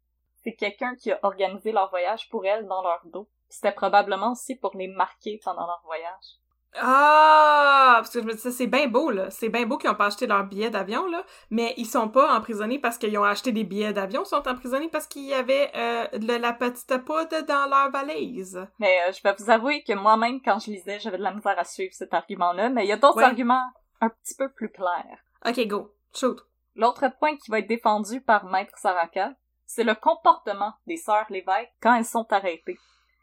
[0.43, 3.29] C'est quelqu'un qui a organisé leur voyage pour elle dans leur dos.
[3.49, 6.39] C'était probablement aussi pour les marquer pendant leur voyage.
[6.81, 7.95] Ah!
[7.99, 9.31] Parce que je me disais, c'est bien beau, là.
[9.31, 11.25] C'est bien beau qu'ils ont pas acheté leur billet d'avion, là.
[11.51, 14.23] Mais ils sont pas emprisonnés parce qu'ils ont acheté des billets d'avion.
[14.25, 18.66] Ils sont emprisonnés parce qu'il y avait euh, de la petite poudre dans leur valise.
[18.79, 21.59] Mais euh, je vais vous avouer que moi-même, quand je lisais, j'avais de la misère
[21.59, 23.25] à suivre cet argument-là, mais il y a d'autres Ouais.
[23.25, 23.66] arguments
[24.01, 25.18] un petit peu plus clairs.
[25.47, 25.95] OK, go.
[26.14, 26.41] Shoot.
[26.75, 29.33] L'autre point qui va être défendu par Maître Saraka,
[29.66, 32.79] c'est le comportement des sœurs Lévesque quand elles sont arrêtées.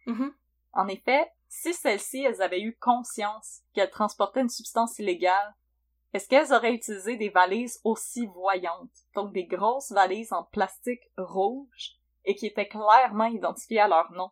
[0.06, 0.32] Mhm.
[0.74, 5.56] En effet, si celles-ci elles avaient eu conscience qu'elles transportaient une substance illégale,
[6.14, 11.98] est-ce qu'elles auraient utilisé des valises aussi voyantes, donc des grosses valises en plastique rouge
[12.26, 14.32] et qui étaient clairement identifiées à leur nom?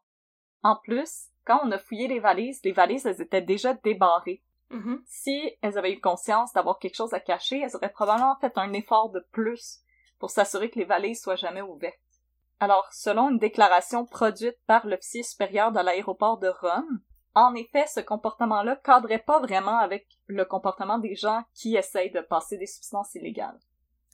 [0.63, 4.43] En plus, quand on a fouillé les valises, les valises elles étaient déjà débarrées.
[4.70, 5.03] Mhm.
[5.05, 8.74] Si elles avaient eu conscience d'avoir quelque chose à cacher, elles auraient probablement fait un
[8.74, 9.80] effort de plus
[10.20, 11.95] pour s'assurer que les valises soient jamais ouvertes.
[12.59, 17.01] Alors, selon une déclaration produite par l'officier supérieur de l'aéroport de Rome,
[17.43, 22.21] en effet, ce comportement-là cadrait pas vraiment avec le comportement des gens qui essayent de
[22.21, 23.59] passer des substances illégales.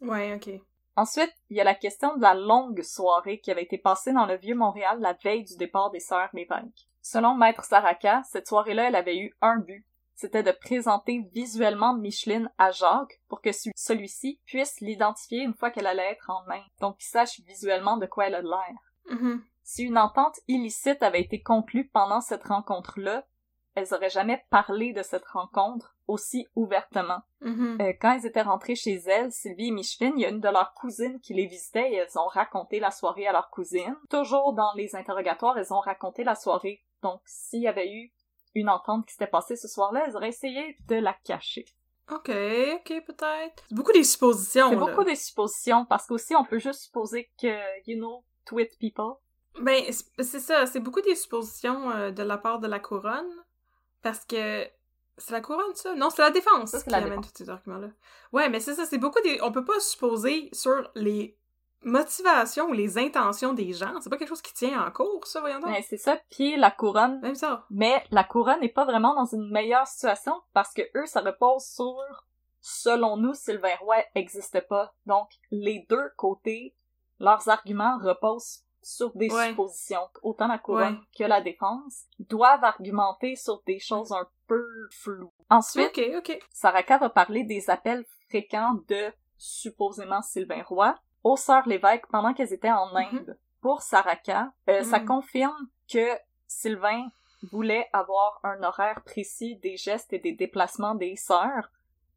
[0.01, 0.49] Ouais, OK.
[0.95, 4.25] Ensuite, il y a la question de la longue soirée qui avait été passée dans
[4.25, 6.87] le vieux Montréal la veille du départ des sœurs Lévesque.
[7.01, 9.85] Selon Maître Saraka, cette soirée-là, elle avait eu un but.
[10.15, 15.87] C'était de présenter visuellement Micheline à Jacques pour que celui-ci puisse l'identifier une fois qu'elle
[15.87, 16.61] allait être en main.
[16.81, 19.17] Donc, qu'il sache visuellement de quoi elle a l'air.
[19.17, 19.43] Mhm.
[19.63, 23.25] Si une entente illicite avait été conclue pendant cette rencontre-là,
[23.75, 27.21] elles auraient jamais parlé de cette rencontre aussi ouvertement.
[27.41, 27.77] Mhm.
[27.81, 30.49] Euh, quand elles étaient rentrées chez elles, Sylvie et Micheline, il y a une de
[30.49, 33.95] leurs cousines qui les visitait et elles ont raconté la soirée à leur cousine.
[34.09, 36.83] Toujours dans les interrogatoires, elles ont raconté la soirée.
[37.01, 38.11] Donc, s'il y avait eu
[38.53, 41.65] une entente qui s'était passée ce soir-là, elles auraient essayé de la cacher.
[42.11, 43.63] OK, OK, peut-être.
[43.69, 47.57] C'est beaucoup des suppositions, C'est beaucoup des suppositions parce qu'aussi on peut juste supposer que,
[47.87, 49.15] you know, tweet people.
[49.59, 49.83] Ben,
[50.19, 53.29] c'est ça, c'est beaucoup des suppositions euh, de la part de la couronne,
[54.01, 54.67] parce que
[55.17, 55.93] c'est la couronne, ça?
[55.95, 57.33] Non, c'est la défense Ça, qui la amène défense.
[57.33, 57.89] tous ces arguments-là.
[58.31, 59.39] Ouais, mais c'est ça, c'est beaucoup des...
[59.43, 61.37] On peut pas supposer sur les
[61.83, 63.99] motivations ou les intentions des gens.
[64.01, 65.69] C'est pas quelque chose qui tient en cours, ça, voyons donc.
[65.69, 67.65] Mais c'est ça, puis la couronne Même ça.
[67.69, 71.63] Mais la couronne n'est pas vraiment dans une meilleure situation parce que eux, ça repose
[71.65, 72.25] sur,
[72.61, 74.93] selon nous, Sylvain Roy n'existe pas.
[75.05, 76.73] Donc, les deux côtés,
[77.19, 79.49] leurs arguments reposent sur des Ouais.
[79.49, 80.07] suppositions.
[80.21, 81.07] Autant la couronne Ouais.
[81.17, 85.33] que la défense doivent argumenter sur des choses un peu floues.
[85.49, 86.39] Ensuite, Ok, ok.
[86.51, 92.53] Saraka va parler des appels fréquents de supposément Sylvain Roy aux sœurs Lévesque pendant qu'elles
[92.53, 93.37] étaient en Inde.
[93.61, 95.05] Pour Saraka, euh, ça Mhm.
[95.07, 96.07] confirme que
[96.47, 97.07] Sylvain
[97.51, 101.69] voulait avoir un horaire précis des gestes et des déplacements des sœurs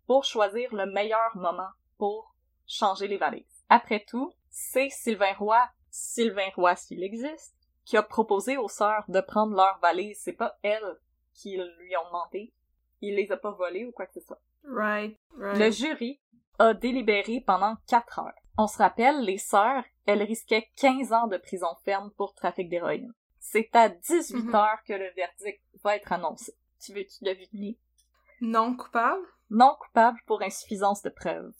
[0.06, 2.34] pour choisir le meilleur moment pour
[2.66, 3.64] changer les valises.
[3.68, 5.60] Après tout, c'est Sylvain Roy,
[5.98, 10.18] Sylvain Roy s'il existe, qui a proposé aux sœurs de prendre leurs valises.
[10.20, 10.96] C'est pas elles
[11.32, 12.52] qui lui ont demandé.
[13.00, 14.40] Il les a pas volées ou quoi que ce soit.
[14.64, 15.58] Right, right.
[15.58, 16.20] Le jury
[16.58, 18.34] a délibéré pendant quatre heures.
[18.58, 23.12] On se rappelle, les sœurs, elles risquaient 15 ans de prison ferme pour trafic d'héroïne.
[23.38, 24.54] C'est à 18 Mhm.
[24.54, 26.54] heures que le verdict va être annoncé.
[26.80, 27.78] Tu veux-tu deviner?
[28.40, 29.26] Non coupable?
[29.50, 31.52] Non coupable pour insuffisance de preuves.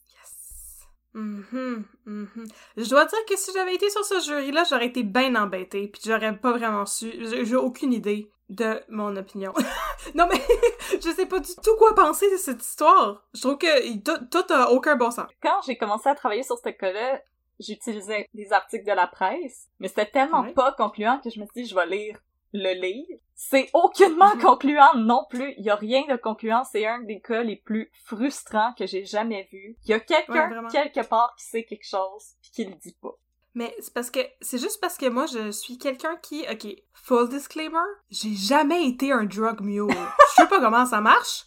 [1.17, 2.47] Mhm, mhm.
[2.77, 6.03] Je dois dire que si j'avais été sur ce jury-là, j'aurais été bien embêtée, puis
[6.05, 7.11] j'aurais pas vraiment su.
[7.45, 9.53] J'ai aucune idée de mon opinion.
[10.15, 10.39] non mais
[11.03, 13.25] je sais pas du tout quoi penser de cette histoire.
[13.35, 15.27] Je trouve que tout, tout a aucun bon sens.
[15.43, 17.21] Quand j'ai commencé à travailler sur ce cas-là,
[17.59, 20.53] j'utilisais des articles de la presse, mais c'était tellement Ouais.
[20.53, 22.19] pas concluant que je me suis dit, je vais lire
[22.57, 23.21] le livre.
[23.35, 24.41] C'est aucunement Mhm.
[24.43, 25.55] concluant non plus.
[25.59, 26.65] Il y a rien de concluant.
[26.65, 29.77] C'est un des cas les plus frustrants que j'ai jamais vu.
[29.85, 33.15] Il y a quelqu'un quelque part qui sait quelque chose puis qui le dit pas.
[33.55, 37.29] Mais c'est parce que c'est juste parce que moi je suis quelqu'un qui OK, full
[37.29, 37.79] disclaimer,
[38.11, 39.89] j'ai jamais été un drug mule.
[39.91, 41.47] Je sais pas comment ça marche.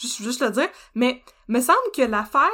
[0.00, 2.48] Juste juste le dire, mais me semble que l'affaire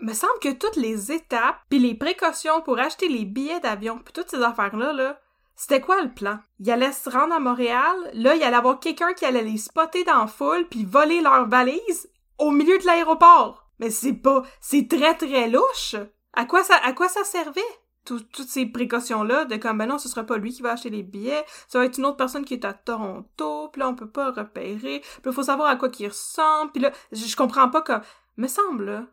[0.00, 4.12] me semble que toutes les étapes puis les précautions pour acheter les billets d'avion puis
[4.12, 5.18] toutes ces affaires là là,
[5.56, 6.38] c'était quoi le plan?
[6.58, 10.04] Il allait se rendre à Montréal, là il allait avoir quelqu'un qui allait les spotter
[10.04, 13.68] dans la foule puis voler leurs valises au milieu de l'aéroport.
[13.78, 15.96] Mais c'est pas c'est très très louche.
[16.32, 17.60] À quoi ça à quoi ça servait?
[18.04, 20.90] Tout- toutes ces précautions-là de comme, ben non, ce sera pas lui qui va acheter
[20.90, 23.94] les billets, ça va être une autre personne qui est à Toronto, puis là, on
[23.94, 27.70] peut pas repérer, puis là, faut savoir à quoi qu'il ressemble, puis là, je, comprends
[27.70, 28.02] pas comme...
[28.36, 29.06] Me semble, là,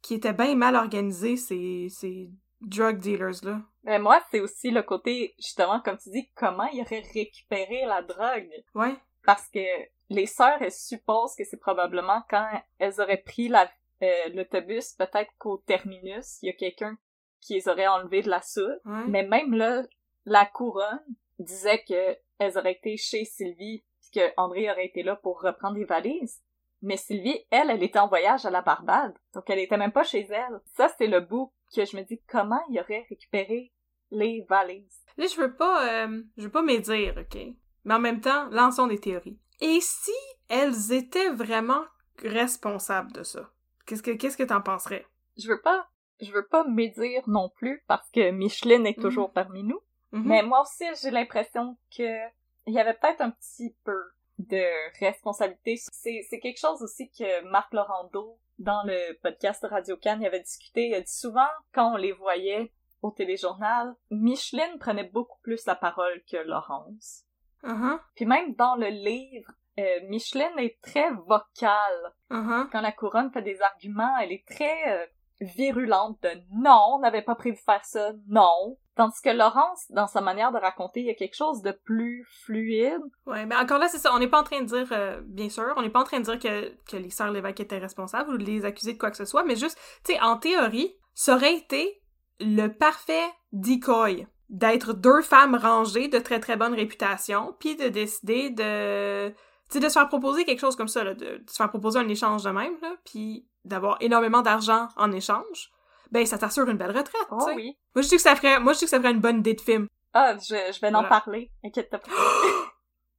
[0.00, 2.32] qu'ils étaient bien mal organisés, ces, ces
[2.62, 3.60] drug dealers-là.
[3.84, 8.02] Mais moi, c'est aussi le côté, justement, comme tu dis, comment il aurait récupéré la
[8.02, 8.50] drogue.
[8.74, 8.94] Ouais.
[9.24, 9.60] Parce que
[10.08, 12.48] les sœurs, elles supposent que c'est probablement quand
[12.78, 13.70] elles auraient pris la-
[14.02, 16.96] euh, l'autobus, peut-être qu'au terminus, il y a quelqu'un
[17.40, 18.40] qui les aurait enlevés de la.
[18.84, 19.04] Ouais.
[19.08, 19.82] Mais même là,
[20.24, 21.00] la couronne
[21.38, 25.76] disait que elles auraient été chez Sylvie, puis que André aurait été là pour reprendre
[25.76, 26.40] les valises.
[26.82, 30.02] Mais Sylvie, elle, elle était en voyage à la Barbade, donc elle était même pas
[30.02, 30.60] chez elle.
[30.74, 33.72] Ça, c'est le bout que je me dis comment il aurait récupéré
[34.10, 35.00] les valises?
[35.16, 37.38] Là, je veux pas, euh, je veux pas médire, ok?
[37.84, 39.38] Mais en même temps, lançons des théories.
[39.60, 40.12] Et si
[40.48, 41.82] elles étaient vraiment
[42.18, 43.50] responsables de ça?
[43.86, 45.06] Qu'est-ce que, qu'est-ce que t'en penserais?
[45.36, 45.88] Je veux pas,
[46.20, 49.02] je veux pas médire non plus parce que Micheline est Mhm.
[49.02, 49.80] toujours parmi nous.
[50.12, 50.22] Mhm.
[50.26, 52.18] Mais moi aussi, j'ai l'impression que
[52.66, 53.98] il y avait peut-être un petit peu
[54.38, 54.62] de
[55.00, 55.76] responsabilité.
[55.90, 60.40] C'est, c'est quelque chose aussi que Marc Laurando, dans le podcast Radio Cannes, il avait
[60.40, 60.88] discuté.
[60.88, 65.74] Il a dit souvent, quand on les voyait au téléjournal, Micheline prenait beaucoup plus la
[65.74, 67.24] parole que Laurence.
[67.64, 72.12] Uh-huh, Puis même dans le livre, euh, Micheline est très vocale.
[72.30, 72.68] uh-huh.
[72.70, 75.06] Quand la couronne fait des arguments, elle est très euh,
[75.40, 78.78] virulente de non, on n'avait pas prévu faire ça, non.
[78.94, 82.26] Tandis que Laurence, dans sa manière de raconter, il y a quelque chose de plus
[82.44, 83.00] fluide.
[83.26, 84.14] Ouais, mais encore là, c'est ça.
[84.14, 86.20] On n'est pas en train de dire, euh, bien sûr, on n'est pas en train
[86.20, 89.10] de dire que, que les sœurs Lévesque étaient responsables ou de les accuser de quoi
[89.10, 92.02] que ce soit, mais juste, tu sais, en théorie, ça aurait été
[92.40, 98.50] le parfait decoy d'être deux femmes rangées de très très bonne réputation, puis de décider
[98.50, 102.08] de, de se faire proposer quelque chose comme ça, là, de, se faire proposer un
[102.08, 102.76] échange de même,
[103.06, 105.72] puis d'avoir énormément d'argent en échange.
[106.12, 107.76] Ben, ça t'assure une belle retraite, Oh oui.
[107.94, 109.54] Moi, je dis que ça ferait, moi, je dis que ça ferait une bonne idée
[109.54, 109.88] de film.
[110.12, 111.50] Ah, je, je vais en parler.
[111.64, 112.10] Inquiète-toi pas.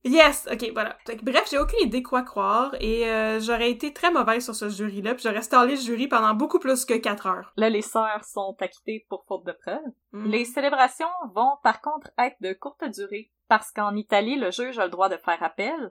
[0.05, 0.49] Yes!
[0.51, 0.97] Ok, voilà.
[1.21, 5.15] Bref, j'ai aucune idée quoi croire et euh, j'aurais été très mauvaise sur ce jury-là,
[5.15, 7.53] puis j'aurais stallé le jury pendant beaucoup plus que 4 heures.
[7.55, 9.79] Là, les sœurs sont acquittées pour faute de preuves.
[10.11, 10.25] Mm.
[10.29, 14.83] Les célébrations vont par contre être de courte durée, parce qu'en Italie, le juge a
[14.83, 15.89] le droit de faire appel.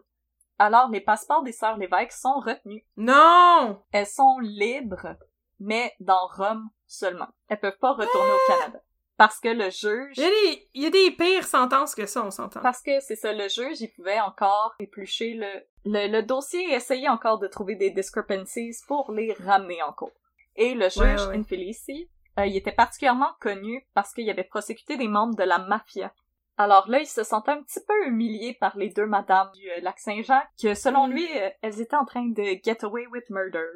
[0.58, 2.82] Alors, les passeports des sœurs Lévesque sont retenus.
[2.98, 3.82] Non!
[3.92, 5.16] Elles sont libres,
[5.60, 7.28] mais dans Rome seulement.
[7.48, 8.80] Elles peuvent pas retourner au Canada.
[9.18, 10.16] Parce que le juge...
[10.16, 12.60] Il y, a des, il y a des pires sentences que ça, on s'entend.
[12.60, 15.46] Parce que c'est ça, le juge, il pouvait encore éplucher le,
[15.84, 20.10] le, le dossier et essayer encore de trouver des discrepancies pour les ramener en cours.
[20.56, 21.38] Et le juge, Ouais.
[21.38, 26.12] Infelici, euh, il était particulièrement connu parce qu'il avait prosécuté des membres de la mafia.
[26.56, 29.80] Alors là, il se sentait un petit peu humilié par les deux madames du euh,
[29.82, 31.12] lac Saint-Jean, que selon Mm.
[31.12, 33.66] lui, euh, elles étaient en train de get away with murder.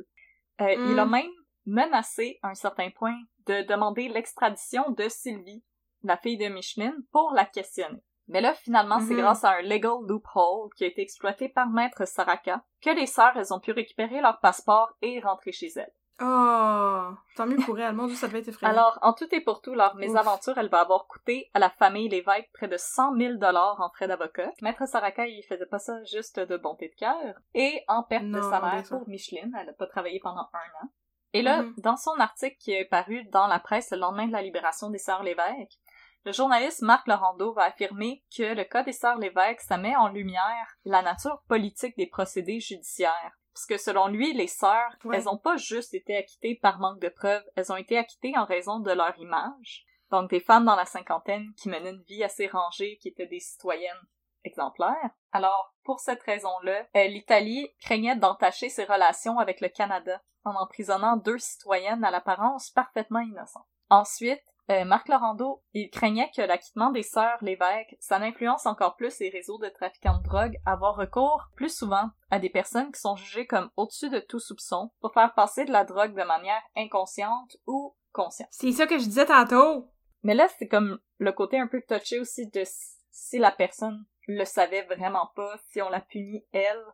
[0.60, 0.98] Il Mm.
[0.98, 1.30] a même
[1.66, 5.62] menacé, à un certain point, de demander l'extradition de Sylvie,
[6.02, 8.02] la fille de Micheline, pour la questionner.
[8.28, 9.20] Mais là, finalement, c'est Mhm.
[9.20, 13.36] grâce à un legal loophole qui a été exploité par Maître Saraka que les sœurs,
[13.36, 15.92] elles ont pu récupérer leur passeport et rentrer chez elles.
[16.20, 17.10] Oh!
[17.36, 17.94] Tant mieux pour elle.
[17.94, 18.72] Mon dieu, ça devait être effrayant.
[18.72, 22.08] Alors, en tout et pour tout, leur mésaventure, elle va avoir coûté à la famille
[22.08, 24.50] Lévesque près de 100 000 dollars en frais d'avocat.
[24.62, 27.34] Maître Saraka, il faisait pas ça juste de bonté de cœur.
[27.54, 30.88] Et en perte de salaire pour Micheline, elle a pas travaillé pendant un an.
[31.36, 31.74] Et là, Mhm.
[31.78, 34.98] dans son article qui est paru dans la presse le lendemain de la libération des
[34.98, 35.78] Sœurs Lévesque,
[36.24, 40.08] le journaliste Marc Laurando va affirmer que le cas des Sœurs Lévesque, ça met en
[40.08, 43.32] lumière la nature politique des procédés judiciaires.
[43.54, 45.16] Parce que selon lui, les sœurs, Ouais.
[45.16, 48.44] elles ont pas juste été acquittées par manque de preuves, elles ont été acquittées en
[48.44, 49.84] raison de leur image.
[50.10, 53.40] Donc des femmes dans la cinquantaine qui menaient une vie assez rangée, qui étaient des
[53.40, 54.02] citoyennes
[54.44, 55.10] exemplaires.
[55.32, 61.16] Alors, pour cette raison-là, euh, l'Italie craignait d'entacher ses relations avec le Canada en emprisonnant
[61.16, 63.66] deux citoyennes à l'apparence parfaitement innocentes.
[63.90, 69.18] Ensuite, euh, Marc Laurando, il craignait que l'acquittement des sœurs l'évêque, ça influence encore plus
[69.20, 73.00] les réseaux de trafiquants de drogue à avoir recours plus souvent à des personnes qui
[73.00, 76.62] sont jugées comme au-dessus de tout soupçon pour faire passer de la drogue de manière
[76.76, 78.48] inconsciente ou consciente.
[78.50, 79.88] C'est ça que je disais tantôt.
[80.24, 82.64] Mais là, c'est comme le côté un peu touché aussi de
[83.12, 86.84] si la personne le savait vraiment pas, si on la punit elle,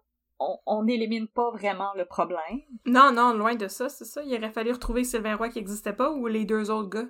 [0.66, 2.60] on n'élimine pas vraiment le problème.
[2.86, 4.22] Non, non, loin de ça, c'est ça.
[4.22, 7.08] Il aurait fallu retrouver Sylvain Roy qui existait pas ou les deux autres gars.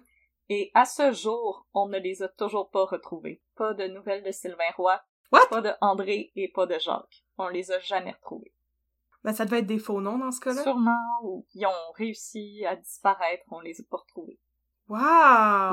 [0.49, 3.41] Et à ce jour, on ne les a toujours pas retrouvés.
[3.57, 5.47] Pas de nouvelles de Sylvain Roy, What?
[5.51, 7.25] pas de André et pas de Jacques.
[7.39, 8.53] On les a jamais retrouvés.
[9.25, 10.63] Ben, ça devait être des faux noms dans ce cas-là.
[10.63, 14.41] Sûrement, ou ils ont réussi à disparaître, on les a pas retrouvés.
[14.89, 14.99] Wow!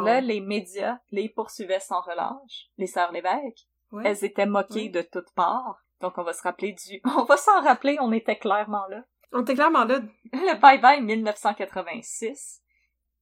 [0.06, 2.70] Là, les médias les poursuivaient sans relâche.
[2.78, 4.04] Les sœurs Lévesque, Ouais.
[4.06, 4.90] elles étaient moquées Ouais.
[4.90, 5.80] de toutes parts.
[6.02, 7.02] Donc on va se rappeler du...
[7.18, 9.04] On va s'en rappeler, on était clairement là.
[9.32, 10.02] On était clairement là.
[10.32, 12.62] Le Bye Bye 1986,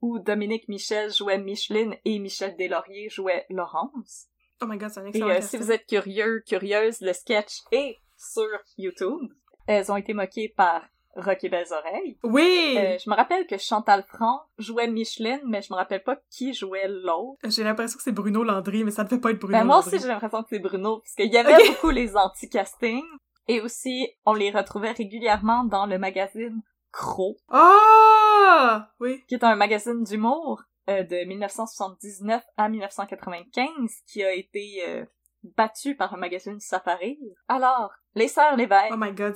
[0.02, 4.28] où Dominique Michel jouait Micheline et Michel Deslauriers jouait Laurence.
[4.62, 7.62] Oh my god, c'est un Et excellent euh, si vous êtes curieux, curieuse, le sketch
[7.72, 8.48] est sur
[8.78, 9.32] YouTube.
[9.68, 10.84] Elles ont été moquées par
[11.18, 12.18] Rocky Belles Oreilles.
[12.24, 12.76] Oui!
[12.78, 16.54] Euh, je me rappelle que Chantal Franc jouait Micheline, mais je me rappelle pas qui
[16.54, 17.40] jouait l'autre.
[17.46, 19.76] J'ai l'impression que c'est Bruno Landry, mais ça ne fait pas être Bruno Ben, moi
[19.78, 19.96] Landry.
[19.96, 23.04] aussi, j'ai l'impression que c'est Bruno, parce qu'il y avait beaucoup les anti-castings.
[23.50, 26.62] Et aussi, on les retrouvait régulièrement dans le magazine
[26.92, 28.90] Crow, Ah!
[29.00, 29.24] Oui.
[29.28, 33.68] qui est un magazine d'humour euh, de 1979 à 1995,
[34.08, 35.06] qui a été euh,
[35.44, 37.20] battu par un magazine Safari.
[37.48, 39.36] Alors, les sœurs Lévesque, Oh my god,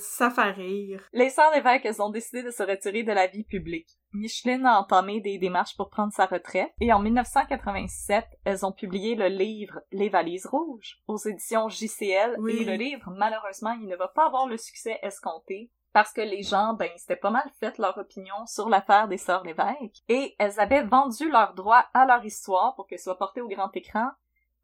[0.56, 1.02] rire.
[1.14, 3.90] les sœurs Lévesque, elles ont décidé de se retirer de la vie publique.
[4.14, 9.16] Micheline a entamé des démarches pour prendre sa retraite, et en 1987, elles ont publié
[9.16, 12.58] le livre Les valises rouges aux éditions JCL, Oui.
[12.62, 16.42] et le livre, malheureusement, il ne va pas avoir le succès escompté, parce que les
[16.42, 20.60] gens, ben, c'était pas mal fait leur opinion sur l'affaire des sœurs Lévesque, et elles
[20.60, 24.10] avaient vendu leurs droits à leur histoire pour qu'elle soit portée au grand écran,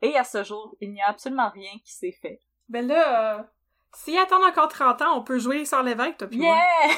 [0.01, 2.39] et à ce jour, il n'y a absolument rien qui s'est fait.
[2.69, 3.43] Ben là, euh,
[3.93, 6.27] s'ils attendent encore 30 ans, on peut jouer sans l'évêque, toi.
[6.31, 6.57] Yeah!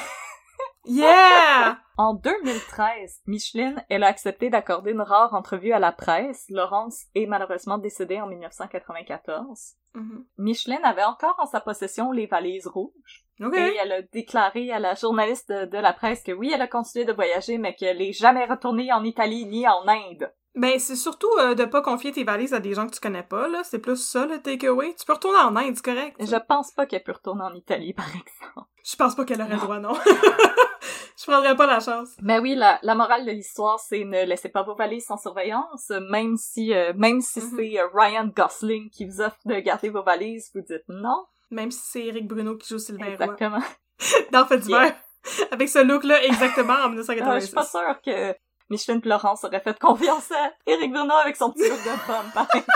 [0.86, 1.78] Yeah!
[1.97, 6.45] En 2013, Micheline, elle a accepté d'accorder une rare entrevue à la presse.
[6.50, 9.74] Laurence est malheureusement décédée en 1994.
[9.95, 10.26] Mhm.
[10.38, 13.26] Micheline avait encore en sa possession les valises rouges.
[13.41, 13.54] Ok.
[13.58, 16.68] Et elle a déclaré à la journaliste de, de la presse que oui, elle a
[16.68, 20.32] continué de voyager, mais qu'elle n'est jamais retournée en Italie ni en Inde.
[20.56, 23.24] Ben, c'est surtout euh, de pas confier tes valises à des gens que tu connais
[23.24, 23.62] pas, là.
[23.64, 24.95] C'est plus ça, le takeaway.
[25.00, 26.16] Tu peux retourner en Inde, c'est correct.
[26.20, 28.68] Je pense pas qu'elle peut retourner en Italie, par exemple.
[28.84, 29.93] Je pense pas qu'elle aurait le droit, non.
[31.18, 32.10] Je prendrais pas la chance.
[32.22, 35.91] Mais oui, la, la morale de l'histoire, c'est ne laissez pas vos valises sans surveillance,
[36.10, 37.54] même si euh, même si Mhm.
[37.58, 41.26] c'est euh, Ryan Gosling qui vous offre de garder vos valises, vous dites non.
[41.52, 43.14] Même si c'est Eric Bruno qui joue Sylvain Roy.
[43.14, 43.60] Exactement.
[44.32, 44.66] Dans Fait.
[44.66, 44.95] Yeah.
[45.52, 47.45] Avec ce look-là, exactement, en Ah, je 1986.
[47.47, 48.36] suis pas sûre que
[48.70, 52.64] Micheline et Laurence auraient fait confiance à Eric Bruno avec son petit look de pareil.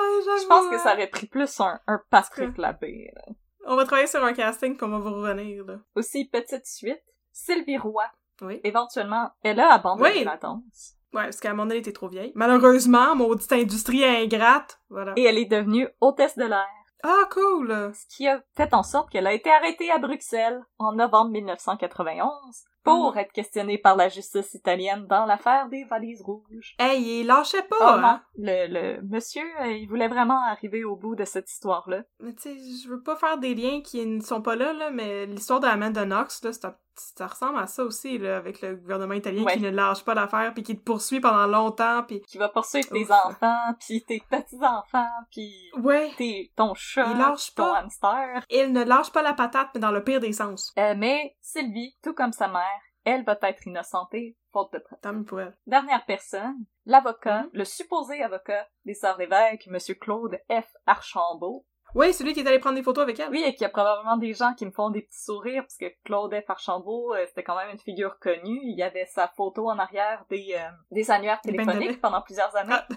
[0.00, 0.78] Ah, j'avoue, Je pense que hein.
[0.78, 3.10] ça aurait pris plus un, un Patrick Labbé.
[3.14, 3.22] là.
[3.66, 5.74] On va travailler sur un casting, puis on va vous revenir, là.
[5.96, 7.02] Aussi, petite suite,
[7.32, 8.04] Sylvie Roy,
[8.40, 8.60] Oui.
[8.64, 10.24] éventuellement, elle a abandonné Oui.
[10.24, 10.94] la danse.
[11.12, 12.32] Ouais, parce qu'à un moment donné, elle était trop vieille.
[12.34, 14.80] Malheureusement, maudite industrie ingrate.
[14.88, 15.12] Voilà.
[15.16, 16.66] Et elle est devenue hôtesse de l'air.
[17.04, 17.92] Ah, cool!
[17.94, 22.64] ce qui a fait en sorte qu'elle a été arrêtée à Bruxelles en novembre 1991
[22.84, 23.18] pour Mhm.
[23.18, 26.74] être questionnée par la justice italienne dans l'affaire des valises rouges.
[26.78, 28.22] Hey, il lâchait pas, Oh hein?
[28.36, 32.02] le, le monsieur, euh, il voulait vraiment arriver au bout de cette histoire-là.
[32.20, 34.90] Mais tu sais, je veux pas faire des liens qui ne sont pas là, là,
[34.90, 38.76] mais l'histoire de Amanda Knox, là, ça, ça ressemble à ça aussi, là, avec le
[38.76, 39.54] gouvernement italien Ouais.
[39.54, 42.20] qui ne lâche pas l'affaire, puis qui te poursuit pendant longtemps, puis...
[42.22, 43.10] Qui va poursuivre tes Ouf.
[43.10, 46.12] enfants, puis tes petits-enfants, puis Ouais!
[46.16, 47.78] tes, ton chat, Il lâche ton pas.
[47.78, 48.42] hamster.
[48.50, 50.72] Il ne lâche pas la patate, mais dans le pire des sens.
[50.78, 52.62] Euh, mais Sylvie, tout comme sa mère,
[53.04, 54.78] elle va être innocentée, faute de
[55.24, 55.54] preuves.
[55.66, 57.50] Dernière personne, l'avocat, Mhm.
[57.54, 60.66] le supposé avocat des Sœurs Lévesque, Monsieur Claude F.
[60.86, 61.64] Archambault,
[61.94, 63.30] Oui, celui qui est allé prendre des photos avec elle.
[63.30, 65.76] Oui, et qu'il y a probablement des gens qui me font des petits sourires, parce
[65.76, 66.50] que Claude F.
[66.50, 68.60] Archambault, euh, c'était quand même une figure connue.
[68.62, 72.74] Il y avait sa photo en arrière des, euh, des annuaires téléphoniques pendant plusieurs années.
[72.74, 72.86] Ah.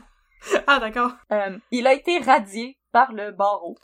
[0.65, 1.11] Ah, d'accord.
[1.31, 3.77] Euh, il a été radié par le barreau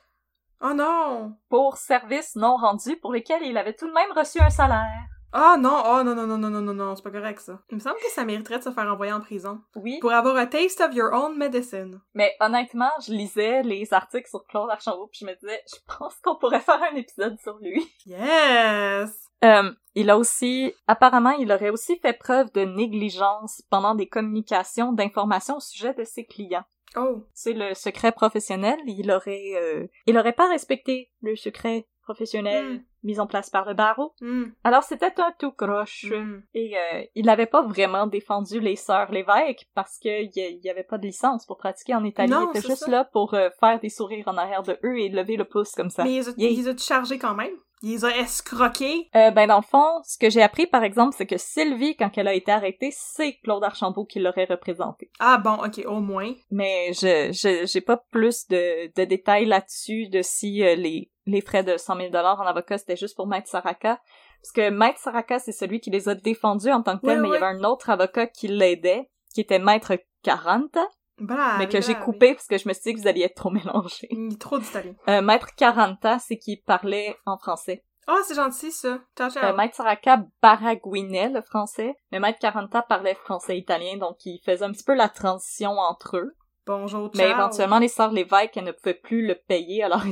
[0.60, 1.38] Oh non!
[1.50, 5.06] pour services non rendus pour lesquels il avait tout de même reçu un salaire.
[5.34, 7.62] Ah non, oh non, non, non, non, non, non, non, c'est pas correct ça.
[7.70, 9.62] Il me semble que ça mériterait de se faire envoyer en prison.
[9.76, 10.00] Oui.
[10.00, 12.00] Pour avoir a taste of your own medicine.
[12.14, 16.16] Mais honnêtement, je lisais les articles sur Claude Archambault puis je me disais, je pense
[16.24, 17.86] qu'on pourrait faire un épisode sur lui.
[18.06, 19.28] Yes!
[19.44, 24.94] Euh, il a aussi, apparemment, il aurait aussi fait preuve de négligence pendant des communications
[24.94, 26.66] d'informations au sujet de ses clients.
[26.96, 27.24] Oh.
[27.34, 28.78] C'est le secret professionnel.
[28.86, 32.84] Il aurait, euh, il aurait pas respecté le secret professionnel Mm.
[33.04, 34.14] mis en place par le barreau.
[34.22, 34.46] Hmm.
[34.64, 36.06] Alors c'était un tout croche.
[36.12, 36.40] Hmm.
[36.54, 40.98] Et euh, il n'avait pas vraiment défendu les sœurs Lévesque parce qu'il n'y avait pas
[40.98, 42.32] de licence pour pratiquer en Italie.
[42.32, 42.92] Non, il était juste ça.
[42.92, 45.90] là pour euh, faire des sourires en arrière de eux et lever le pouce comme
[45.90, 46.04] ça.
[46.04, 46.50] Mais ils ont, Yeah.
[46.50, 47.54] ils ont chargé quand même.
[47.84, 49.10] Ils les ont escroqués.
[49.16, 52.10] Euh, ben dans le fond, ce que j'ai appris par exemple, c'est que Sylvie, quand
[52.18, 55.12] elle a été arrêtée, c'est Claude Archambault qui l'aurait représentée.
[55.20, 56.34] Ah bon, ok, au moins.
[56.52, 61.42] Mais je je- j'ai pas plus de, de détails là-dessus de si euh, les les
[61.42, 64.00] frais de 100 000 dollars en avocat c'était juste pour Maître Saraka.
[64.42, 67.28] Parce que Maître Saraka, c'est celui qui les a défendus en tant que tel, mais
[67.30, 70.78] il y avait un autre avocat qui l'aidait, qui était Maître 40,
[71.20, 73.50] Mais que j'ai coupé parce que je me suis dit que vous alliez être trop
[73.52, 74.10] mélangés.
[74.40, 74.94] Trop d'italien.
[75.08, 77.84] Euh, Maître 40, c'est qui parlait en français.
[78.10, 79.00] Oh, c'est gentil, ça.
[79.18, 79.44] Ciao, ciao.
[79.44, 84.72] Euh, Maître Saraka baragouinait le français, mais Maître 40 parlait français-italien, donc il faisait un
[84.72, 86.34] petit peu la transition entre eux.
[86.66, 87.26] Bonjour, ciao.
[87.26, 90.04] Mais éventuellement, les sœurs Lévesque, elles ne pouvaient plus le payer, alors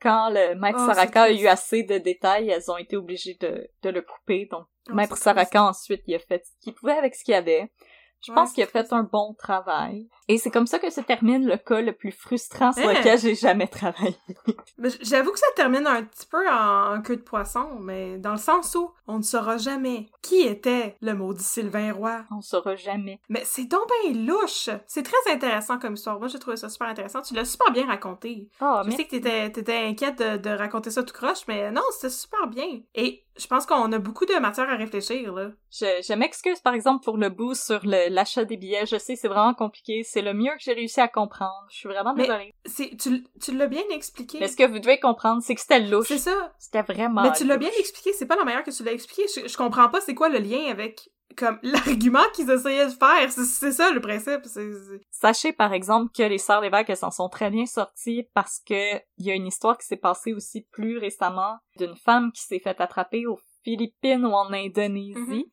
[0.00, 3.68] quand le Maître Oh, Saraka a eu assez de détails, elles ont été obligées de,
[3.82, 7.14] de le couper, donc Oh, Maître Saraka ensuite, il a fait ce qu'il pouvait avec
[7.14, 7.70] ce qu'il avait.
[8.24, 10.08] Je Ouais, pense qu'il a fait un bon travail.
[10.28, 12.94] Et c'est comme ça que se termine le cas le plus frustrant sur Hein?
[12.94, 14.16] lequel j'ai jamais travaillé.
[15.00, 18.74] J'avoue que ça termine un petit peu en, queue de poisson, mais dans le sens
[18.74, 22.24] où on ne saura jamais qui était le maudit Sylvain Roy.
[22.30, 23.20] On saura jamais.
[23.28, 24.70] Mais c'est donc ben louche!
[24.86, 26.18] C'est très intéressant comme histoire.
[26.18, 27.22] Moi, j'ai trouvé ça super intéressant.
[27.22, 28.48] Tu l'as super bien raconté.
[28.60, 31.70] Oh, Je mais sais que t'étais, t'étais inquiète de, de raconter ça tout croche, mais
[31.72, 32.80] non, c'était super bien.
[32.94, 35.50] Et je pense qu'on a beaucoup de matière à réfléchir, là.
[35.70, 38.86] je, je m'excuse par exemple pour le bout sur l'achat des billets.
[38.86, 40.02] Je sais, c'est vraiment compliqué.
[40.04, 41.66] C'est le mieux que j'ai réussi à comprendre.
[41.70, 42.54] Je suis vraiment Mais- désolée.
[42.66, 44.38] C'est, tu, l'as bien expliqué.
[44.40, 46.08] Mais ce que vous devez comprendre, c'est que c'était louche.
[46.08, 46.52] C'est ça.
[46.58, 49.24] C'était vraiment Mais tu l'as bien expliqué, c'est pas la meilleure que tu l'as expliqué.
[49.34, 53.30] Je, je comprends pas c'est quoi le lien avec comme l'argument qu'ils essayaient de faire.
[53.30, 54.42] C'est, ça le principe.
[55.10, 58.96] Sachez par exemple que les sœurs Lévesque elles s'en sont très bien sorties parce que
[59.18, 62.60] il y a une histoire qui s'est passée aussi plus récemment d'une femme qui s'est
[62.60, 65.14] fait attraper aux Philippines ou en Indonésie.
[65.16, 65.44] Mhm.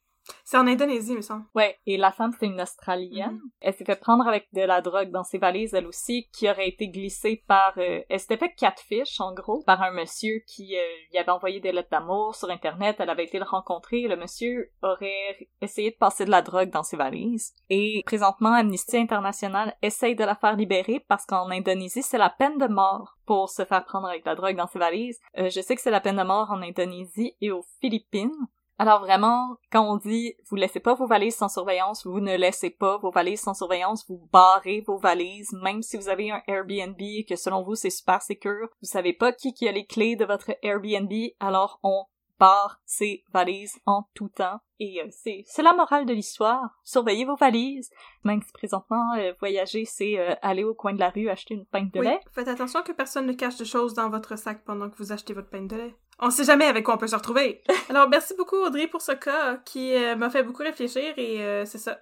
[0.43, 1.45] C'est en Indonésie, il me semble.
[1.55, 3.33] Ouais, et la femme c'était une Australienne.
[3.33, 3.51] Mhm.
[3.61, 6.69] Elle s'est fait prendre avec de la drogue dans ses valises elle aussi qui aurait
[6.69, 10.81] été glissée par euh, elle s'était fait catfish en gros par un monsieur qui euh,
[11.11, 14.71] lui avait envoyé des lettres d'amour sur internet, elle avait été le rencontrer, le monsieur
[14.81, 20.15] aurait essayé de passer de la drogue dans ses valises et présentement Amnesty International essaye
[20.15, 23.85] de la faire libérer parce qu'en Indonésie, c'est la peine de mort pour se faire
[23.85, 25.19] prendre avec de la drogue dans ses valises.
[25.37, 28.35] Euh, je sais que c'est la peine de mort en Indonésie et aux Philippines.
[28.81, 32.69] Alors vraiment, quand on dit vous laissez pas vos valises sans surveillance, vous ne laissez
[32.69, 36.95] pas vos valises sans surveillance, vous barrez vos valises, même si vous avez un Airbnb
[36.97, 40.15] et que selon vous c'est super sécure, vous savez pas qui qui a les clés
[40.15, 41.11] de votre Airbnb,
[41.41, 42.05] alors on
[42.39, 44.59] barre ses valises en tout temps.
[44.79, 46.79] Et euh, c'est c'est la morale de l'histoire.
[46.85, 47.89] Surveillez vos valises.
[48.23, 51.65] Même si présentement euh, voyager c'est euh, aller au coin de la rue acheter une
[51.65, 52.19] pinte de Oui, lait.
[52.33, 55.33] faites attention que personne ne cache de choses dans votre sac pendant que vous achetez
[55.33, 55.95] votre pain de lait.
[56.21, 57.61] On sait jamais avec quoi on peut se retrouver.
[57.89, 61.97] Alors, merci beaucoup, Audrey, pour ce cas qui m'a fait beaucoup réfléchir et c'est ça.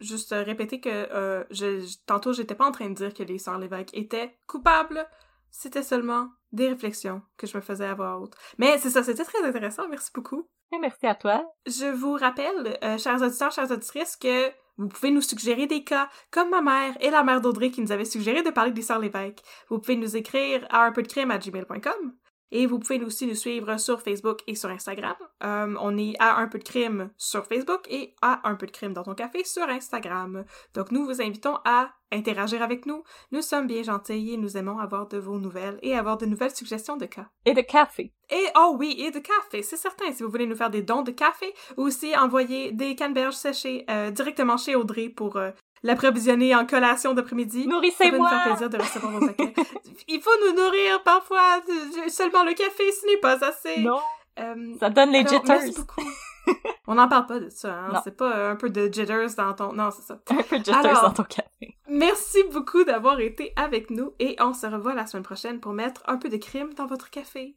[0.00, 3.58] juste répéter que je, je- tantôt, j'étais pas en train de dire que les sœurs
[3.60, 5.06] Lévesque étaient coupables.
[5.52, 8.34] C'était seulement des réflexions que je me faisais à voix haute.
[8.58, 9.88] Mais c'est ça, c'était très intéressant.
[9.88, 10.48] Merci beaucoup.
[10.72, 11.44] Et merci à toi.
[11.66, 16.08] Je vous rappelle, euh, chers auditeurs, chères auditrices, que vous pouvez nous suggérer des cas,
[16.30, 18.98] comme ma mère et la mère d'Audrey qui nous avaient suggéré de parler des sœurs
[18.98, 19.42] Lévesque.
[19.68, 22.14] Vous pouvez nous écrire à un peu de crime à gmail.com.
[22.50, 25.16] Et vous pouvez aussi nous suivre sur Facebook et sur Instagram.
[25.42, 28.70] Euh, on est à un peu de crime sur Facebook et à un peu de
[28.70, 30.44] crime dans ton café sur Instagram.
[30.74, 33.02] Donc nous vous invitons à interagir avec nous.
[33.32, 36.54] Nous sommes bien gentils et nous aimons avoir de vos nouvelles et avoir de nouvelles
[36.54, 37.26] suggestions de cas.
[37.44, 38.12] Et de café.
[38.30, 40.10] Et oh oui, et de café, c'est certain.
[40.12, 43.84] Si vous voulez nous faire des dons de café, ou aussi envoyer des canneberges séchées
[43.90, 45.50] euh, directement chez Audrey pour euh,
[45.84, 47.62] l'approvisionner en collation d'après-midi.
[47.62, 48.28] Ça va nous Nourrissez-moi!
[48.30, 49.54] faire plaisir de recevoir vos paquets.
[50.08, 51.60] Il faut nous nourrir parfois.
[52.08, 53.80] Seulement le café, ce n'est pas assez.
[53.80, 54.00] Non,
[54.40, 55.60] Euh, ça donne les alors, jitters.
[55.60, 56.02] merci beaucoup.
[56.88, 58.00] On n'en parle pas de ça, hein.
[58.04, 59.72] C'est pas euh, un peu de jitters dans ton...
[59.72, 60.18] Non, c'est ça.
[60.30, 61.78] Un peu de jitters Alors- dans ton café.
[61.88, 66.02] Merci beaucoup d'avoir été avec nous et on se revoit la semaine prochaine pour mettre
[66.06, 67.54] un peu de crime dans votre café.